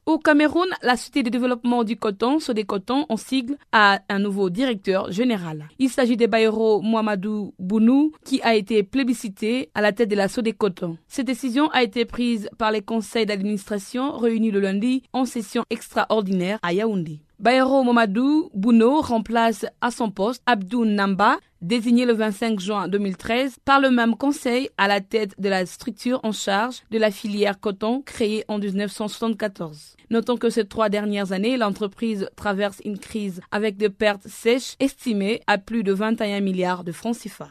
[0.04, 5.12] Au Cameroun, la Société de développement du coton, Coton, en sigle, a un nouveau directeur
[5.12, 5.68] général.
[5.78, 10.26] Il s'agit de Bayero Mohamedou Bounou, qui a été plébiscité à la tête de la
[10.58, 10.98] Coton.
[11.06, 16.58] Cette décision a été prise par les conseils d'administration réunis le lundi en session extraordinaire
[16.62, 17.20] à Yaoundé.
[17.42, 23.80] Bayero Momadou Bouno remplace à son poste Abdou Namba, désigné le 25 juin 2013 par
[23.80, 28.00] le même conseil à la tête de la structure en charge de la filière coton
[28.00, 29.96] créée en 1974.
[30.10, 35.40] Notons que ces trois dernières années, l'entreprise traverse une crise avec des pertes sèches estimées
[35.48, 37.48] à plus de 21 milliards de francs CFA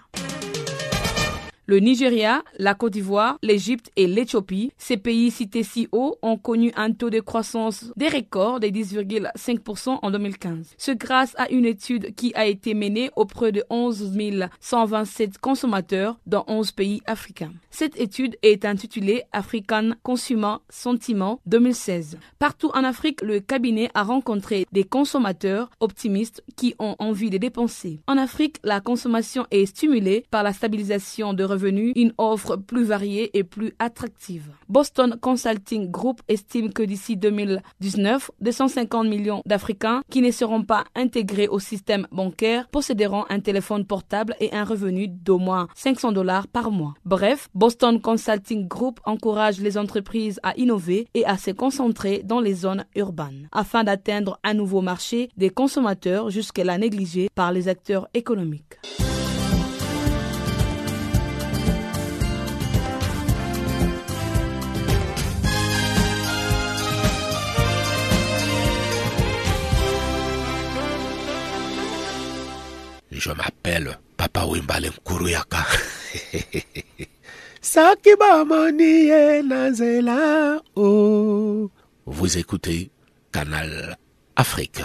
[1.65, 4.71] le Nigeria, la Côte d'Ivoire, l'Égypte et l'Éthiopie.
[4.77, 9.99] Ces pays cités si haut ont connu un taux de croissance des records de 10,5%
[10.01, 10.75] en 2015.
[10.77, 14.11] Ce grâce à une étude qui a été menée auprès de 11
[14.59, 17.53] 127 consommateurs dans 11 pays africains.
[17.69, 22.17] Cette étude est intitulée African Consumer Sentiment 2016.
[22.39, 28.01] Partout en Afrique, le cabinet a rencontré des consommateurs optimistes qui ont envie de dépenser.
[28.07, 31.43] En Afrique, la consommation est stimulée par la stabilisation de
[31.95, 34.51] une offre plus variée et plus attractive.
[34.69, 41.47] Boston Consulting Group estime que d'ici 2019, 250 millions d'Africains qui ne seront pas intégrés
[41.47, 46.71] au système bancaire posséderont un téléphone portable et un revenu d'au moins 500 dollars par
[46.71, 46.93] mois.
[47.05, 52.53] Bref, Boston Consulting Group encourage les entreprises à innover et à se concentrer dans les
[52.53, 58.79] zones urbaines afin d'atteindre un nouveau marché des consommateurs jusqu'à négligé par les acteurs économiques.
[73.21, 75.63] Je m'appelle Papa Wimbalem Kuruyaka.
[80.75, 81.69] Oh.
[82.07, 82.89] Vous écoutez
[83.31, 83.95] Canal
[84.35, 84.81] Afrique.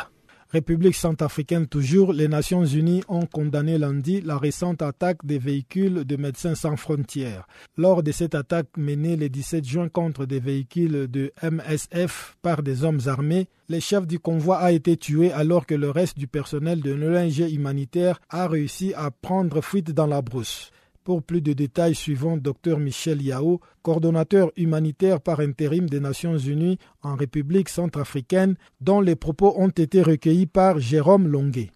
[0.56, 6.16] République centrafricaine toujours, les Nations Unies ont condamné lundi la récente attaque des véhicules de
[6.16, 7.46] Médecins sans frontières.
[7.76, 12.84] Lors de cette attaque menée le 17 juin contre des véhicules de MSF par des
[12.84, 16.80] hommes armés, le chef du convoi a été tué alors que le reste du personnel
[16.80, 20.70] de l'ONG humanitaire a réussi à prendre fuite dans la brousse.
[21.06, 26.78] Pour plus de détails, suivant Dr Michel Yao, coordonnateur humanitaire par intérim des Nations Unies
[27.00, 31.70] en République centrafricaine, dont les propos ont été recueillis par Jérôme Longuet.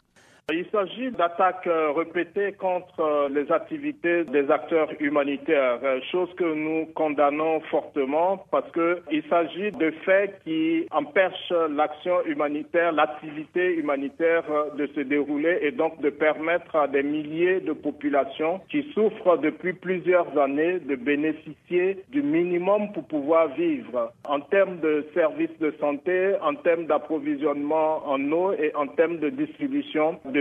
[0.53, 6.45] Il s'agit d'attaques euh, répétées contre euh, les activités des acteurs humanitaires, euh, chose que
[6.45, 14.43] nous condamnons fortement parce qu'il s'agit de faits qui empêchent l'action humanitaire, l'activité humanitaire
[14.77, 19.73] de se dérouler et donc de permettre à des milliers de populations qui souffrent depuis
[19.75, 24.13] plusieurs années de bénéficier du minimum pour pouvoir vivre.
[24.25, 29.29] En termes de services de santé, en termes d'approvisionnement en eau et en termes de
[29.29, 30.40] distribution de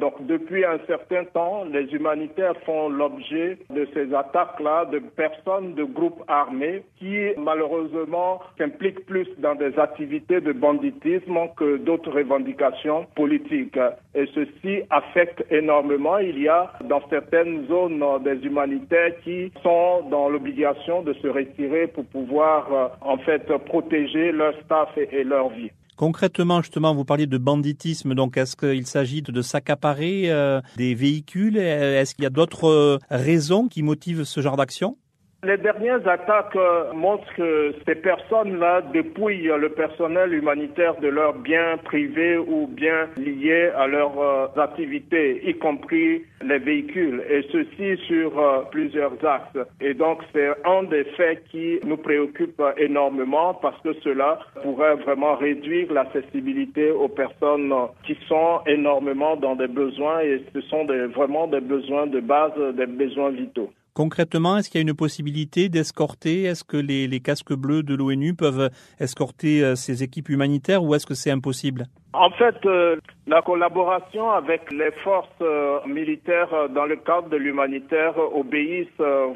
[0.00, 5.84] Donc depuis un certain temps, les humanitaires font l'objet de ces attaques-là de personnes de
[5.84, 13.78] groupes armés qui malheureusement s'impliquent plus dans des activités de banditisme que d'autres revendications politiques.
[14.14, 16.18] Et ceci affecte énormément.
[16.18, 21.86] Il y a dans certaines zones des humanitaires qui sont dans l'obligation de se retirer
[21.86, 25.70] pour pouvoir euh, en fait protéger leur staff et leur vie.
[25.96, 31.58] Concrètement, justement, vous parliez de banditisme, donc est-ce qu'il s'agit de s'accaparer euh, des véhicules?
[31.58, 34.96] Est-ce qu'il y a d'autres euh, raisons qui motivent ce genre d'action?
[35.44, 41.78] Les dernières attaques euh, montrent que ces personnes-là dépouillent le personnel humanitaire de leurs biens
[41.78, 48.38] privés ou biens liés à leurs euh, activités, y compris les véhicules, et ceci sur
[48.38, 49.58] euh, plusieurs axes.
[49.80, 55.34] Et donc c'est un des faits qui nous préoccupe énormément parce que cela pourrait vraiment
[55.34, 57.74] réduire l'accessibilité aux personnes
[58.06, 60.86] qui sont énormément dans des besoins et ce sont
[61.16, 63.70] vraiment des besoins de base, des besoins vitaux.
[63.94, 66.44] Concrètement, est-ce qu'il y a une possibilité d'escorter?
[66.44, 71.04] Est-ce que les, casques bleus de l'ONU peuvent escorter euh, ces équipes humanitaires ou est-ce
[71.04, 71.88] que c'est impossible?
[72.14, 72.96] En fait, euh,
[73.26, 78.88] la collaboration avec les forces euh, militaires dans le cadre de l'humanitaire obéissent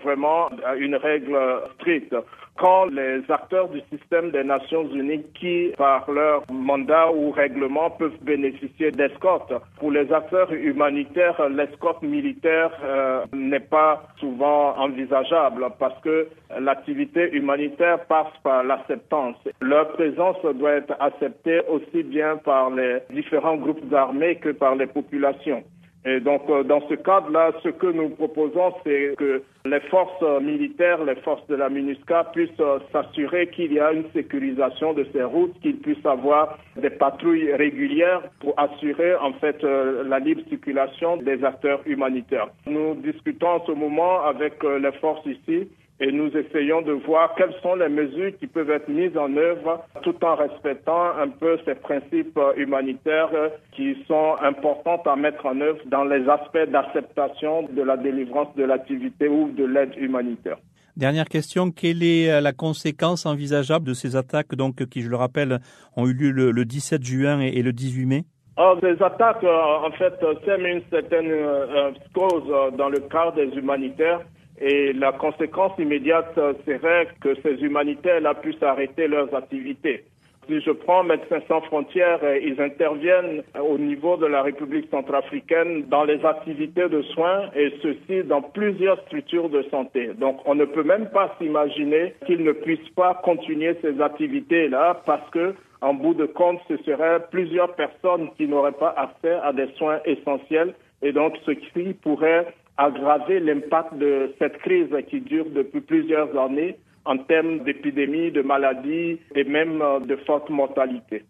[0.05, 1.39] vraiment à une règle
[1.75, 2.15] stricte
[2.59, 8.17] quand les acteurs du système des Nations Unies qui, par leur mandat ou règlement, peuvent
[8.23, 9.53] bénéficier d'escorte.
[9.79, 18.05] Pour les acteurs humanitaires, l'escorte militaire euh, n'est pas souvent envisageable parce que l'activité humanitaire
[18.07, 19.37] passe par l'acceptance.
[19.61, 24.87] Leur présence doit être acceptée aussi bien par les différents groupes armés que par les
[24.87, 25.63] populations.
[26.09, 31.05] Et donc, euh, dans ce cadre-là, ce que nous proposons, c'est que les forces militaires,
[31.05, 35.25] les forces de la MINUSCA puissent euh, s'assurer qu'il y a une sécurisation de ces
[35.25, 41.17] routes, qu'ils puissent avoir des patrouilles régulières pour assurer, en fait, euh, la libre circulation
[41.17, 42.51] des acteurs humanitaires.
[42.67, 45.69] Nous discutons en ce moment avec les forces ici
[45.99, 49.85] et nous essayons de voir quelles sont les mesures qui peuvent être mises en œuvre
[50.03, 53.31] tout en respectant un peu ces principes humanitaires
[53.73, 58.65] qui sont importants à mettre en œuvre dans les aspects d'acceptation de la délivrance de
[58.65, 60.59] l'activité ou de l'aide humanitaire.
[60.97, 65.17] Dernière question, quelle est euh, la conséquence envisageable de ces attaques donc, qui, je le
[65.17, 65.59] rappelle,
[65.95, 68.25] ont eu lieu le, 17 juin et, le 18 mai?
[68.57, 70.15] Ah, ces attaques, euh, en fait,
[70.47, 72.45] sèment une certaine euh, cause
[72.79, 74.23] dans le cadre des humanitaires
[74.61, 76.35] et la conséquence immédiate
[76.67, 80.05] serait que ces humanitaires-là puissent arrêter leurs activités.
[80.49, 85.87] Si je prends Médecins sans frontières, euh, ils interviennent au niveau de la République centrafricaine
[85.89, 90.11] dans les activités de soins et ceci dans plusieurs structures de santé.
[90.15, 95.29] Donc on ne peut même pas s'imaginer qu'ils ne puissent pas continuer ces activités-là parce
[95.31, 99.67] que en bout de compte, ce seraient plusieurs personnes qui n'auraient pas accès à des
[99.77, 102.47] soins essentiels et donc ce qui pourrait
[102.77, 109.19] aggraver l'impact de cette crise qui dure depuis plusieurs années en termes d'épidémie, de maladies
[109.35, 111.25] et même euh, de forte mortalité.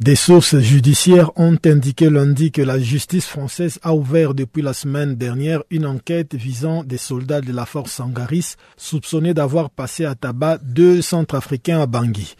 [0.00, 5.14] Des sources judiciaires ont indiqué lundi que la justice française a ouvert depuis la semaine
[5.14, 10.58] dernière une enquête visant des soldats de la force Sangaris soupçonnés d'avoir passé à tabac
[10.64, 12.34] deux Centrafricains à Bangui.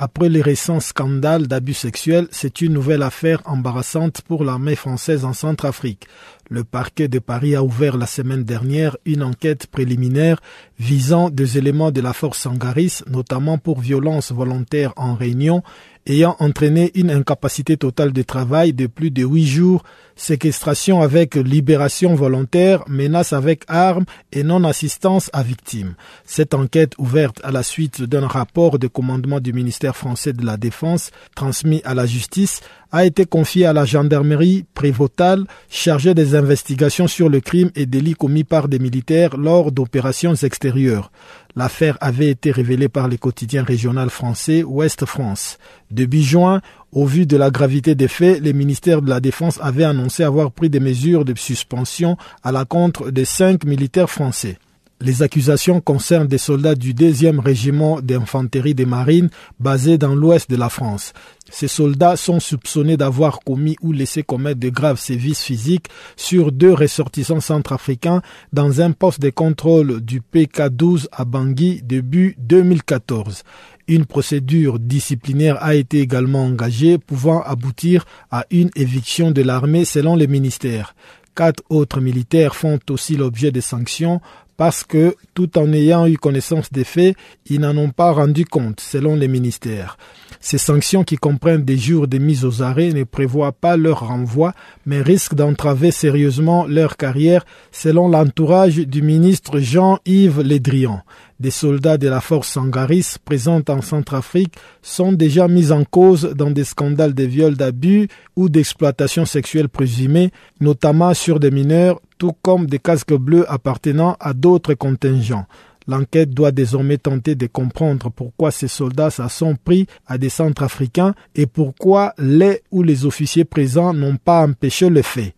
[0.00, 5.32] Après les récents scandales d'abus sexuels, c'est une nouvelle affaire embarrassante pour l'armée française en
[5.32, 6.06] Centrafrique.
[6.50, 10.40] Le parquet de Paris a ouvert la semaine dernière une enquête préliminaire
[10.78, 15.62] visant des éléments de la force Sangaris, notamment pour violence volontaire en réunion,
[16.06, 19.82] ayant entraîné une incapacité totale de travail de plus de huit jours,
[20.16, 25.96] séquestration avec libération volontaire, menace avec armes et non-assistance à victimes.
[26.24, 30.56] Cette enquête ouverte à la suite d'un rapport de commandement du ministère français de la
[30.56, 32.62] Défense transmis à la justice
[32.92, 38.14] a été confiée à la gendarmerie prévotale chargée des investigations sur le crime et délits
[38.14, 41.10] commis par des militaires lors d'opérations extérieures.
[41.56, 45.58] L'affaire avait été révélée par les quotidiens régional français Ouest France.
[45.90, 46.60] Début juin,
[46.92, 50.52] au vu de la gravité des faits, les ministères de la Défense avaient annoncé avoir
[50.52, 54.58] pris des mesures de suspension à la contre des cinq militaires français.
[55.00, 59.30] Les accusations concernent des soldats du 2e régiment d'infanterie des marines
[59.60, 61.12] basé dans l'ouest de la France.
[61.48, 65.86] Ces soldats sont soupçonnés d'avoir commis ou laissé commettre de graves sévices physiques
[66.16, 68.22] sur deux ressortissants centrafricains
[68.52, 73.44] dans un poste de contrôle du PK12 à Bangui début 2014.
[73.86, 80.16] Une procédure disciplinaire a été également engagée pouvant aboutir à une éviction de l'armée selon
[80.16, 80.96] les ministères.
[81.36, 84.20] Quatre autres militaires font aussi l'objet de sanctions
[84.58, 88.80] parce que, tout en ayant eu connaissance des faits, ils n'en ont pas rendu compte,
[88.80, 89.96] selon les ministères.
[90.40, 94.52] Ces sanctions qui comprennent des jours de mise aux arrêts ne prévoient pas leur renvoi,
[94.86, 101.02] mais risquent d'entraver sérieusement leur carrière, selon l'entourage du ministre Jean-Yves Le Drian.
[101.40, 106.50] Des soldats de la force Sangaris présents en Centrafrique sont déjà mis en cause dans
[106.50, 110.30] des scandales de viols d'abus ou d'exploitation sexuelle présumée,
[110.60, 115.46] notamment sur des mineurs, tout comme des casques bleus appartenant à d'autres contingents.
[115.88, 120.62] L'enquête doit désormais tenter de comprendre pourquoi ces soldats se sont pris à des centres
[120.62, 125.34] africains et pourquoi les ou les officiers présents n'ont pas empêché le fait.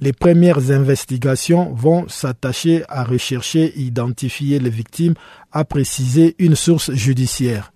[0.00, 5.14] Les premières investigations vont s'attacher à rechercher et identifier les victimes,
[5.52, 7.70] a précisé une source judiciaire.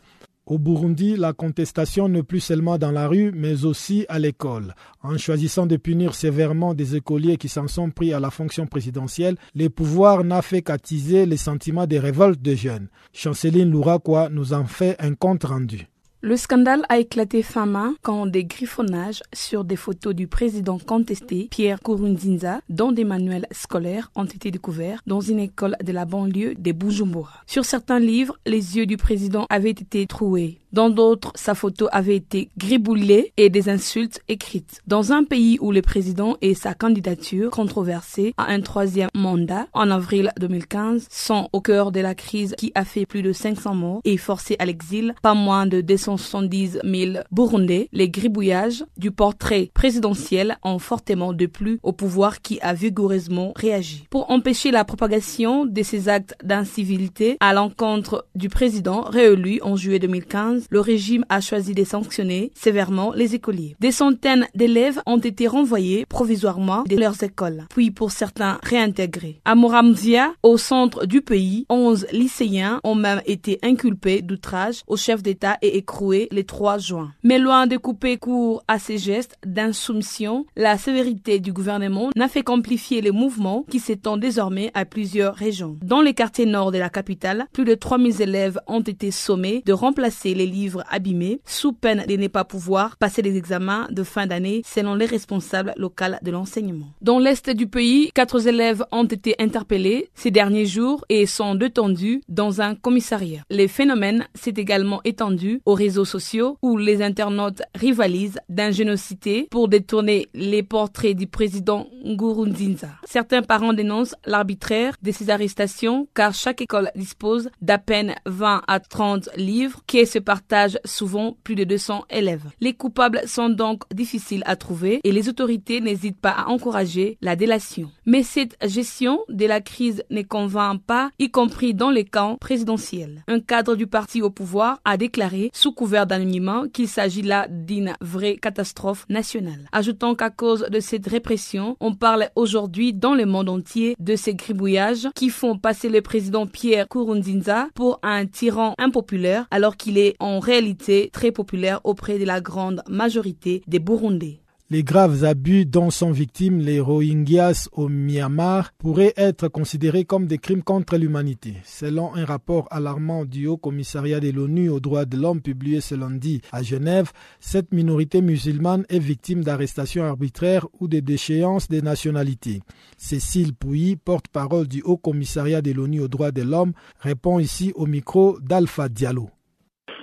[0.47, 4.75] Au Burundi, la contestation n'est plus seulement dans la rue, mais aussi à l'école.
[5.03, 9.37] En choisissant de punir sévèrement des écoliers qui s'en sont pris à la fonction présidentielle,
[9.55, 12.89] les pouvoirs n'a fait qu'attiser les sentiments des révoltes des jeunes.
[13.15, 15.89] Chanceline Louraquois nous en fait un compte rendu.
[16.27, 21.49] Le scandale a éclaté fin mai quand des griffonnages sur des photos du président contesté,
[21.51, 26.55] Pierre Kourounzinza, dans des manuels scolaires ont été découverts dans une école de la banlieue
[26.55, 27.43] de Bujumbura.
[27.47, 30.61] Sur certains livres, les yeux du président avaient été troués.
[30.75, 34.83] Dans d'autres, sa photo avait été griboulée et des insultes écrites.
[34.89, 39.89] Dans un pays où le président et sa candidature controversée à un troisième mandat en
[39.93, 44.01] avril 2015 sont au cœur de la crise qui a fait plus de 500 morts
[44.03, 50.59] et forcé à l'exil pas moins de 270 000 Burundais, les gribouillages du portrait présidentiel
[50.65, 54.09] ont fortement déplu au pouvoir qui a vigoureusement réagi.
[54.11, 60.01] Pour empêcher la propagation de ces actes d'incivilité à l'encontre du président réélu en juillet
[60.01, 63.77] 2015, le régime a choisi de sanctionner sévèrement les écoliers.
[63.81, 69.41] Des centaines d'élèves ont été renvoyés provisoirement de leurs écoles, puis pour certains réintégrés.
[69.45, 75.23] À Moramzia, au centre du pays, 11 lycéens ont même été inculpés d'outrage au chef
[75.23, 77.13] d'État et écroués le 3 juin.
[77.23, 82.43] Mais loin de couper court à ces gestes d'insoumission, la sévérité du gouvernement n'a fait
[82.43, 85.77] qu'amplifier les mouvements qui s'étendent désormais à plusieurs régions.
[85.83, 89.73] Dans les quartiers nord de la capitale, plus de 3000 élèves ont été sommés de
[89.73, 94.27] remplacer les livres abîmés sous peine de ne pas pouvoir passer les examens de fin
[94.27, 96.87] d'année selon les responsables locaux de l'enseignement.
[97.03, 102.23] Dans l'est du pays, quatre élèves ont été interpellés ces derniers jours et sont détendus
[102.29, 103.43] dans un commissariat.
[103.51, 110.29] Les phénomènes s'est également étendu aux réseaux sociaux où les internautes rivalisent d'ingéniosité pour détourner
[110.35, 112.89] les portraits du président Ngurunzinza.
[113.05, 118.81] Certains parents dénoncent l'arbitraire de ces arrestations car chaque école dispose d'à peine 20 à
[118.81, 120.19] 30 livres qui se
[120.49, 122.45] partagent souvent plus de 200 élèves.
[122.61, 127.37] Les coupables sont donc difficiles à trouver et les autorités n'hésitent pas à encourager la
[127.37, 127.91] délation.
[128.07, 133.25] Mais cette gestion de la crise ne convainc pas, y compris dans les camps présidentiels.
[133.29, 137.95] Un cadre du parti au pouvoir a déclaré, sous couvert d'anonymat, qu'il s'agit là d'une
[138.01, 139.69] vraie catastrophe nationale.
[139.73, 144.35] Ajoutant qu'à cause de cette répression, on parle aujourd'hui dans le monde entier de ces
[144.35, 150.15] gribouillages qui font passer le président Pierre Kourounzinza pour un tyran impopulaire alors qu'il est
[150.21, 154.44] en réalité très populaire auprès de la grande majorité des Burundais.
[154.71, 160.39] Les graves abus dont sont victimes les Rohingyas au Myanmar pourraient être considérés comme des
[160.39, 161.57] crimes contre l'humanité.
[161.65, 165.95] Selon un rapport alarmant du Haut Commissariat de l'ONU aux droits de l'homme publié ce
[165.95, 172.63] lundi à Genève, cette minorité musulmane est victime d'arrestations arbitraires ou de déchéances de nationalité.
[172.97, 177.85] Cécile Pouilly, porte-parole du Haut Commissariat de l'ONU aux droits de l'homme, répond ici au
[177.85, 179.29] micro d'Alpha Diallo.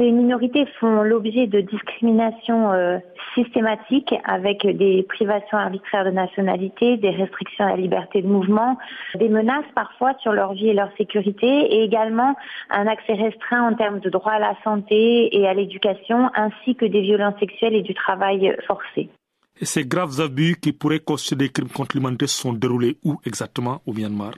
[0.01, 2.97] Ces minorités font l'objet de discriminations euh,
[3.35, 8.79] systématiques avec des privations arbitraires de nationalité, des restrictions à la liberté de mouvement,
[9.13, 12.35] des menaces parfois sur leur vie et leur sécurité et également
[12.71, 16.85] un accès restreint en termes de droit à la santé et à l'éducation ainsi que
[16.85, 19.07] des violences sexuelles et du travail forcé.
[19.61, 23.83] Et ces graves abus qui pourraient constituer des crimes contre l'humanité sont déroulés où exactement?
[23.85, 24.33] Au Myanmar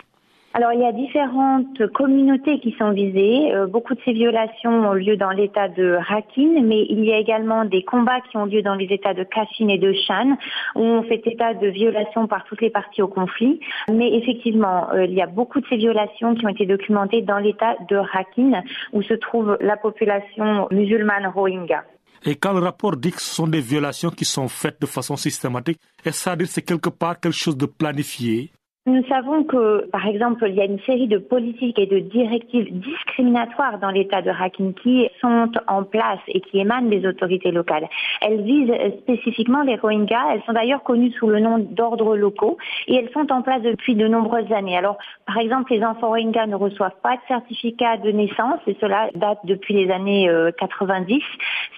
[0.54, 3.54] alors il y a différentes communautés qui sont visées.
[3.54, 7.18] Euh, beaucoup de ces violations ont lieu dans l'état de Rakhine, mais il y a
[7.18, 10.38] également des combats qui ont lieu dans les états de Kachin et de Shan,
[10.76, 13.60] où on fait état de violations par toutes les parties au conflit.
[13.92, 17.40] Mais effectivement, euh, il y a beaucoup de ces violations qui ont été documentées dans
[17.40, 21.84] l'état de Rakhine, où se trouve la population musulmane Rohingya.
[22.26, 25.18] Et quand le rapport dit que ce sont des violations qui sont faites de façon
[25.18, 28.52] systématique, est-ce à dire que c'est quelque part quelque chose de planifié?
[28.86, 32.68] Nous savons que, par exemple, il y a une série de politiques et de directives
[32.80, 37.88] discriminatoires dans l'État de Rakhine qui sont en place et qui émanent des autorités locales.
[38.20, 40.34] Elles visent spécifiquement les Rohingyas.
[40.34, 42.58] Elles sont d'ailleurs connues sous le nom d'ordres locaux
[42.88, 44.78] et elles sont en place depuis de nombreuses années.
[44.78, 49.10] Alors, par exemple, les enfants Rohingyas ne reçoivent pas de certificat de naissance et cela
[49.16, 50.30] date depuis les années
[50.60, 51.14] 90.
[51.14, 51.20] Euh,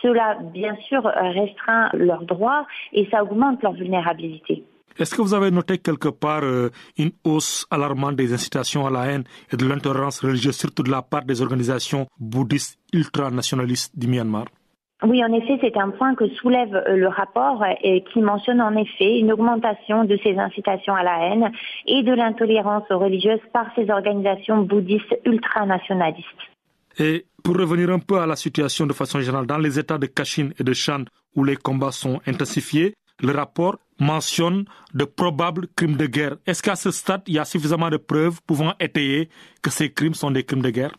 [0.02, 4.64] cela, bien sûr, restreint leurs droits et ça augmente leur vulnérabilité.
[4.98, 9.08] Est-ce que vous avez noté quelque part euh, une hausse alarmante des incitations à la
[9.08, 14.46] haine et de l'intolérance religieuse, surtout de la part des organisations bouddhistes ultranationalistes du Myanmar?
[15.04, 18.76] Oui, en effet, c'est un point que soulève euh, le rapport et qui mentionne en
[18.78, 21.52] effet une augmentation de ces incitations à la haine
[21.86, 26.26] et de l'intolérance religieuse par ces organisations bouddhistes ultranationalistes.
[26.98, 30.06] Et pour revenir un peu à la situation de façon générale, dans les États de
[30.06, 31.04] Kachin et de Shan
[31.36, 36.36] où les combats sont intensifiés, le rapport mentionne de probables crimes de guerre.
[36.46, 39.30] Est-ce qu'à ce stade, il y a suffisamment de preuves pouvant étayer
[39.62, 40.96] que ces crimes sont des crimes de guerre?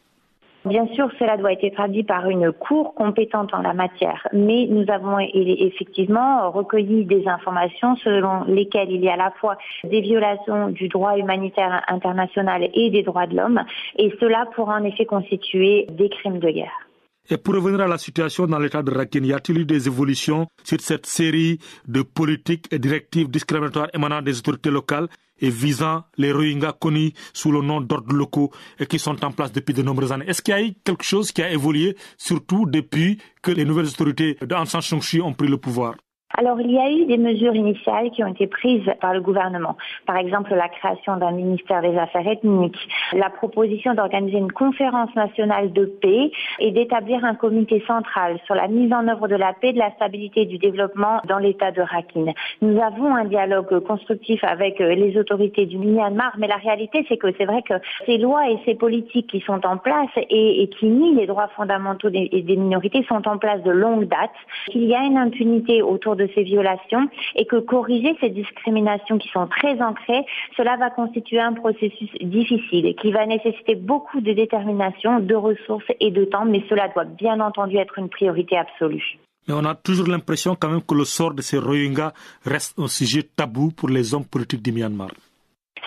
[0.66, 4.90] Bien sûr, cela doit être traduit par une cour compétente en la matière, mais nous
[4.90, 10.70] avons effectivement recueilli des informations selon lesquelles il y a à la fois des violations
[10.70, 13.62] du droit humanitaire international et des droits de l'homme,
[13.97, 16.86] et cela pourra en effet constituer des crimes de guerre.
[17.29, 20.47] Et pour revenir à la situation dans l'état de Rakhine, y a-t-il eu des évolutions
[20.62, 21.59] sur cette série
[21.89, 25.09] de politiques et directives discriminatoires émanant des autorités locales
[25.41, 29.53] et visant les Rohingyas connus sous le nom d'ordres locaux et qui sont en place
[29.53, 30.27] depuis de nombreuses années?
[30.29, 33.89] Est-ce qu'il y a eu quelque chose qui a évolué, surtout depuis que les nouvelles
[33.89, 34.39] autorités
[34.81, 35.95] Suu Kyi ont pris le pouvoir?
[36.37, 39.76] Alors, il y a eu des mesures initiales qui ont été prises par le gouvernement.
[40.05, 42.76] Par exemple, la création d'un ministère des Affaires ethniques,
[43.14, 48.68] la proposition d'organiser une conférence nationale de paix et d'établir un comité central sur la
[48.68, 51.80] mise en œuvre de la paix, de la stabilité et du développement dans l'État de
[51.80, 52.34] Rakhine.
[52.61, 57.16] Nous avons un dialogue constructif avec euh, les autorités du Myanmar, mais la réalité, c'est
[57.16, 57.74] que c'est vrai que
[58.05, 62.11] ces lois et ces politiques qui sont en place et, qui nient les droits fondamentaux
[62.11, 64.37] des, des minorités sont en place de longue date.
[64.74, 69.29] Il y a une impunité autour de ces violations et que corriger ces discriminations qui
[69.29, 70.24] sont très ancrées,
[70.57, 76.11] cela va constituer un processus difficile qui va nécessiter beaucoup de détermination, de ressources et
[76.11, 79.18] de temps, mais cela doit bien entendu être une priorité absolue.
[79.49, 82.12] Mais on a toujours l'impression quand même que le sort de ces Rohingyas
[82.45, 85.11] reste un sujet tabou pour les hommes politiques du Myanmar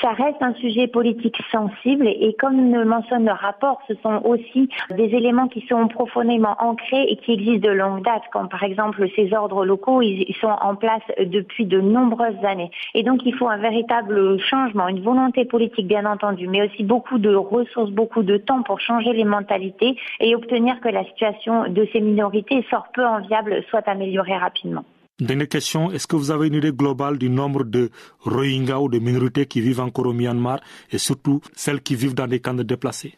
[0.02, 4.70] ça reste un sujet politique sensible et comme le mentionne le rapport, ce sont aussi
[4.91, 9.06] des éléments qui sont profondément ancrés et qui existent de longue date, comme par exemple
[9.16, 12.72] ces ordres locaux, ils sont en place depuis de nombreuses années.
[12.93, 17.18] Et donc il faut un véritable changement, une volonté politique bien entendu, mais aussi beaucoup
[17.18, 21.88] de ressources, beaucoup de temps pour changer les mentalités et obtenir que la situation de
[21.91, 24.84] ces minorités, sort peu enviable, soit améliorée rapidement.
[25.20, 27.89] Dernière question, est-ce que vous avez une idée globale du nombre de
[28.22, 30.59] Rohingyas ou de minorités qui vivent encore au Myanmar
[30.93, 33.15] et surtout celles qui vivent dans des camps de déplacés?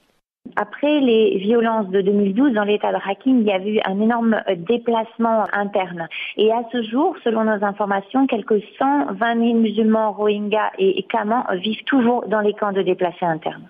[0.55, 4.41] Après les violences de 2012 dans l'état de Rakhine, il y a eu un énorme
[4.67, 6.07] déplacement interne.
[6.37, 11.83] Et à ce jour, selon nos informations, quelques 120 000 musulmans Rohingyas et Kamans vivent
[11.85, 13.69] toujours dans les camps de déplacés internes.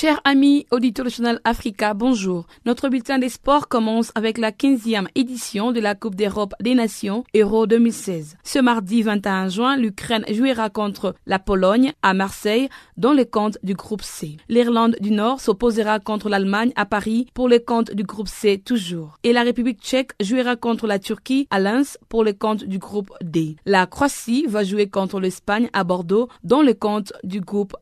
[0.00, 2.46] Chers amis auditeurs de Channel Africa, bonjour.
[2.64, 7.24] Notre bulletin des sports commence avec la 15e édition de la Coupe d'Europe des Nations
[7.34, 8.36] Euro 2016.
[8.44, 13.74] Ce mardi 21 juin, l'Ukraine jouera contre la Pologne à Marseille dans les comptes du
[13.74, 14.36] groupe C.
[14.48, 19.18] L'Irlande du Nord s'opposera contre l'Allemagne à Paris pour les comptes du groupe C toujours.
[19.24, 23.10] Et la République tchèque jouera contre la Turquie à Lens pour les comptes du groupe
[23.20, 23.56] D.
[23.66, 27.74] La Croatie va jouer contre l'Espagne à Bordeaux dans les comptes du groupe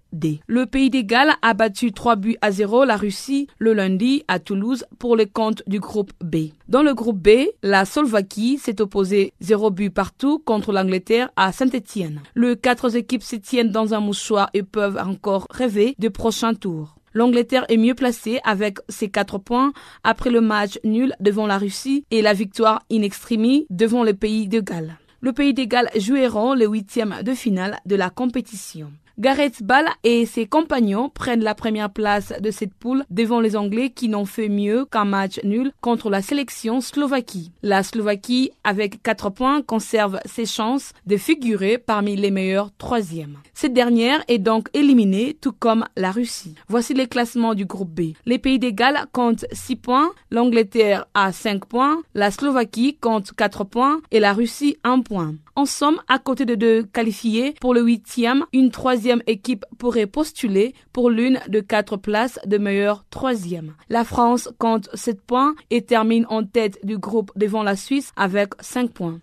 [0.47, 4.39] Le pays des Galles a battu 3 buts à 0 la Russie le lundi à
[4.39, 6.51] Toulouse pour les comptes du groupe B.
[6.69, 12.21] Dans le groupe B, la Slovaquie s'est opposée 0 but partout contre l'Angleterre à Saint-Étienne.
[12.35, 16.97] Les quatre équipes se tiennent dans un mouchoir et peuvent encore rêver de prochains tours.
[17.13, 19.73] L'Angleterre est mieux placée avec ses 4 points
[20.05, 24.49] après le match nul devant la Russie et la victoire in extremis devant le pays
[24.49, 24.99] de Galles.
[25.21, 28.93] Le pays de Galles joueront le huitième de finale de la compétition.
[29.19, 33.89] Gareth Ball et ses compagnons prennent la première place de cette poule devant les Anglais
[33.89, 37.51] qui n'ont fait mieux qu'un match nul contre la sélection Slovaquie.
[37.63, 43.39] La Slovaquie, avec 4 points, conserve ses chances de figurer parmi les meilleurs troisièmes.
[43.55, 46.55] Cette dernière est donc éliminée, tout comme la Russie.
[46.69, 48.13] Voici les classements du groupe B.
[48.27, 53.65] Les pays des Galles comptent 6 points, l'Angleterre a 5 points, la Slovaquie compte 4
[53.65, 55.37] points et la Russie 1 point.
[55.59, 60.75] En somme, à côté de deux qualifiés pour le huitième, une troisième équipe pourrait postuler
[60.93, 63.75] pour l'une de quatre places de meilleur troisième.
[63.89, 68.51] La France compte 7 points et termine en tête du groupe devant la Suisse avec
[68.61, 69.21] 5 points.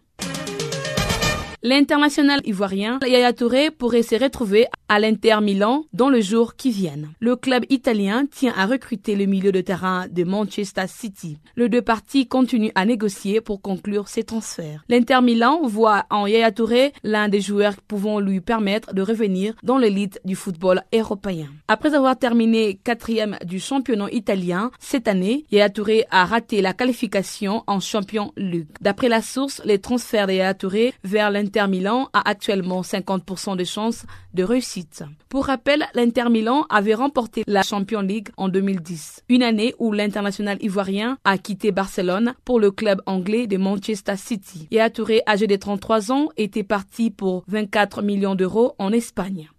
[1.66, 7.14] L'international ivoirien Yaya Touré pourrait se retrouver à l'Inter Milan dans le jour qui viennent.
[7.22, 11.38] Le club italien tient à recruter le milieu de terrain de Manchester City.
[11.55, 14.84] Les deux parties continuent à négocier pour conclure ces transferts.
[14.89, 19.78] L'Inter Milan voit en Yaya Touré l'un des joueurs pouvant lui permettre de revenir dans
[19.78, 21.47] l'élite du football européen.
[21.70, 27.64] Après avoir terminé quatrième du championnat italien cette année, Yaya Touré a raté la qualification
[27.68, 28.68] en champion League.
[28.82, 33.56] D'après la source, les transferts de Yaya Touré vers l'Inter l'Inter Milan a actuellement 50%
[33.58, 35.04] de chances de réussite.
[35.30, 40.58] Pour rappel, l'Inter Milan avait remporté la Champions League en 2010, une année où l'international
[40.62, 44.68] ivoirien a quitté Barcelone pour le club anglais de Manchester City.
[44.72, 49.49] Et Touré, âgé de 33 ans, était parti pour 24 millions d'euros en Espagne.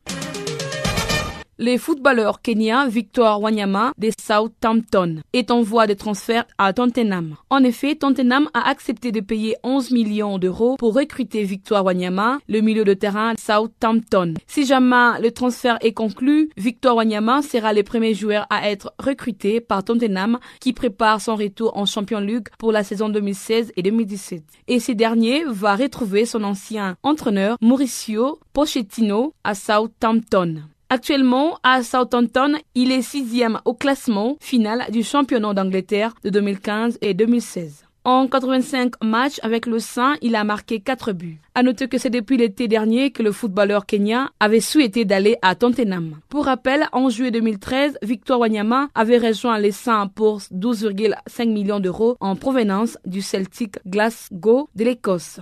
[1.57, 7.37] Le footballeur kenyan Victor Wanyama de Southampton est en voie de transfert à Tottenham.
[7.49, 12.61] En effet, Tottenham a accepté de payer 11 millions d'euros pour recruter Victor Wanyama, le
[12.61, 14.35] milieu de terrain Southampton.
[14.49, 19.61] Si jamais le transfert est conclu, Victor Wanyama sera le premier joueur à être recruté
[19.61, 24.43] par Tottenham qui prépare son retour en Champions League pour la saison 2016 et 2017.
[24.67, 30.65] Et ce dernier va retrouver son ancien entraîneur Mauricio Pochettino à Southampton.
[30.95, 37.15] Actuellement, à Southampton, il est sixième au classement final du championnat d'Angleterre de 2015 et
[37.15, 37.85] 2016.
[38.05, 41.41] En 85 matchs avec le Saint, il a marqué 4 buts.
[41.57, 45.57] À noter que c'est depuis l'été dernier que le footballeur kenyan avait souhaité d'aller à
[45.57, 46.21] Tottenham.
[46.29, 52.17] Pour rappel, en juillet 2013, Victor Wanyama avait rejoint les Saints pour 12,5 millions d'euros
[52.21, 55.41] en provenance du Celtic Glasgow de l'Écosse.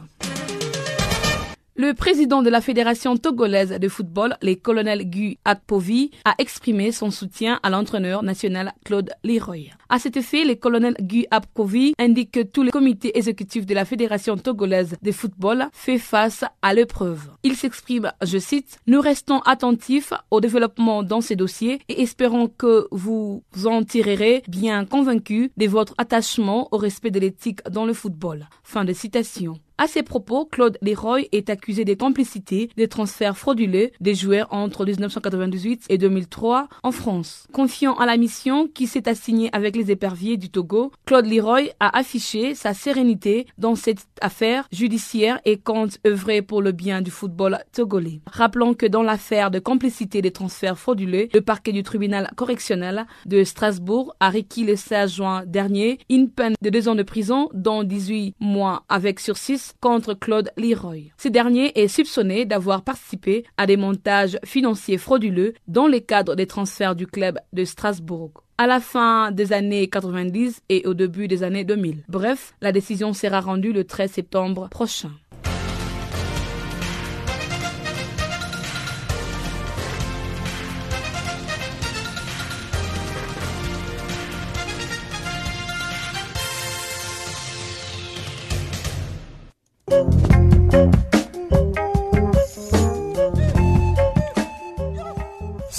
[1.75, 7.11] Le président de la Fédération togolaise de football, le colonel Gu Akpovi, a exprimé son
[7.11, 9.71] soutien à l'entraîneur national Claude Leroy.
[9.95, 13.85] À cet effet, le colonel Gu Akpovi indique que tout le comité exécutif de la
[13.85, 17.29] Fédération togolaise de football fait face à l'épreuve.
[17.43, 22.89] Il s'exprime, je cite, Nous restons attentifs au développement dans ces dossiers et espérons que
[22.91, 28.49] vous en tirerez bien convaincus de votre attachement au respect de l'éthique dans le football.
[28.63, 29.59] Fin de citation.
[29.83, 34.85] À ces propos, Claude Leroy est accusé de complicité des transferts frauduleux des joueurs entre
[34.85, 37.49] 1998 et 2003 en France.
[37.53, 42.55] Confiant à la mission qui s'est assignée avec éperviers du Togo, Claude Leroy a affiché
[42.55, 48.21] sa sérénité dans cette affaire judiciaire et compte œuvrer pour le bien du football togolais.
[48.27, 53.45] Rappelons que dans l'affaire de complicité des transferts frauduleux, le parquet du tribunal correctionnel de
[53.45, 57.83] Strasbourg a requis le 16 juin dernier une peine de deux ans de prison, dont
[57.83, 61.11] 18 mois avec sursis contre Claude Leroy.
[61.19, 66.47] Ce dernier est soupçonné d'avoir participé à des montages financiers frauduleux dans le cadre des
[66.47, 71.43] transferts du club de Strasbourg à la fin des années 90 et au début des
[71.43, 72.05] années 2000.
[72.07, 75.11] Bref, la décision sera rendue le 13 septembre prochain.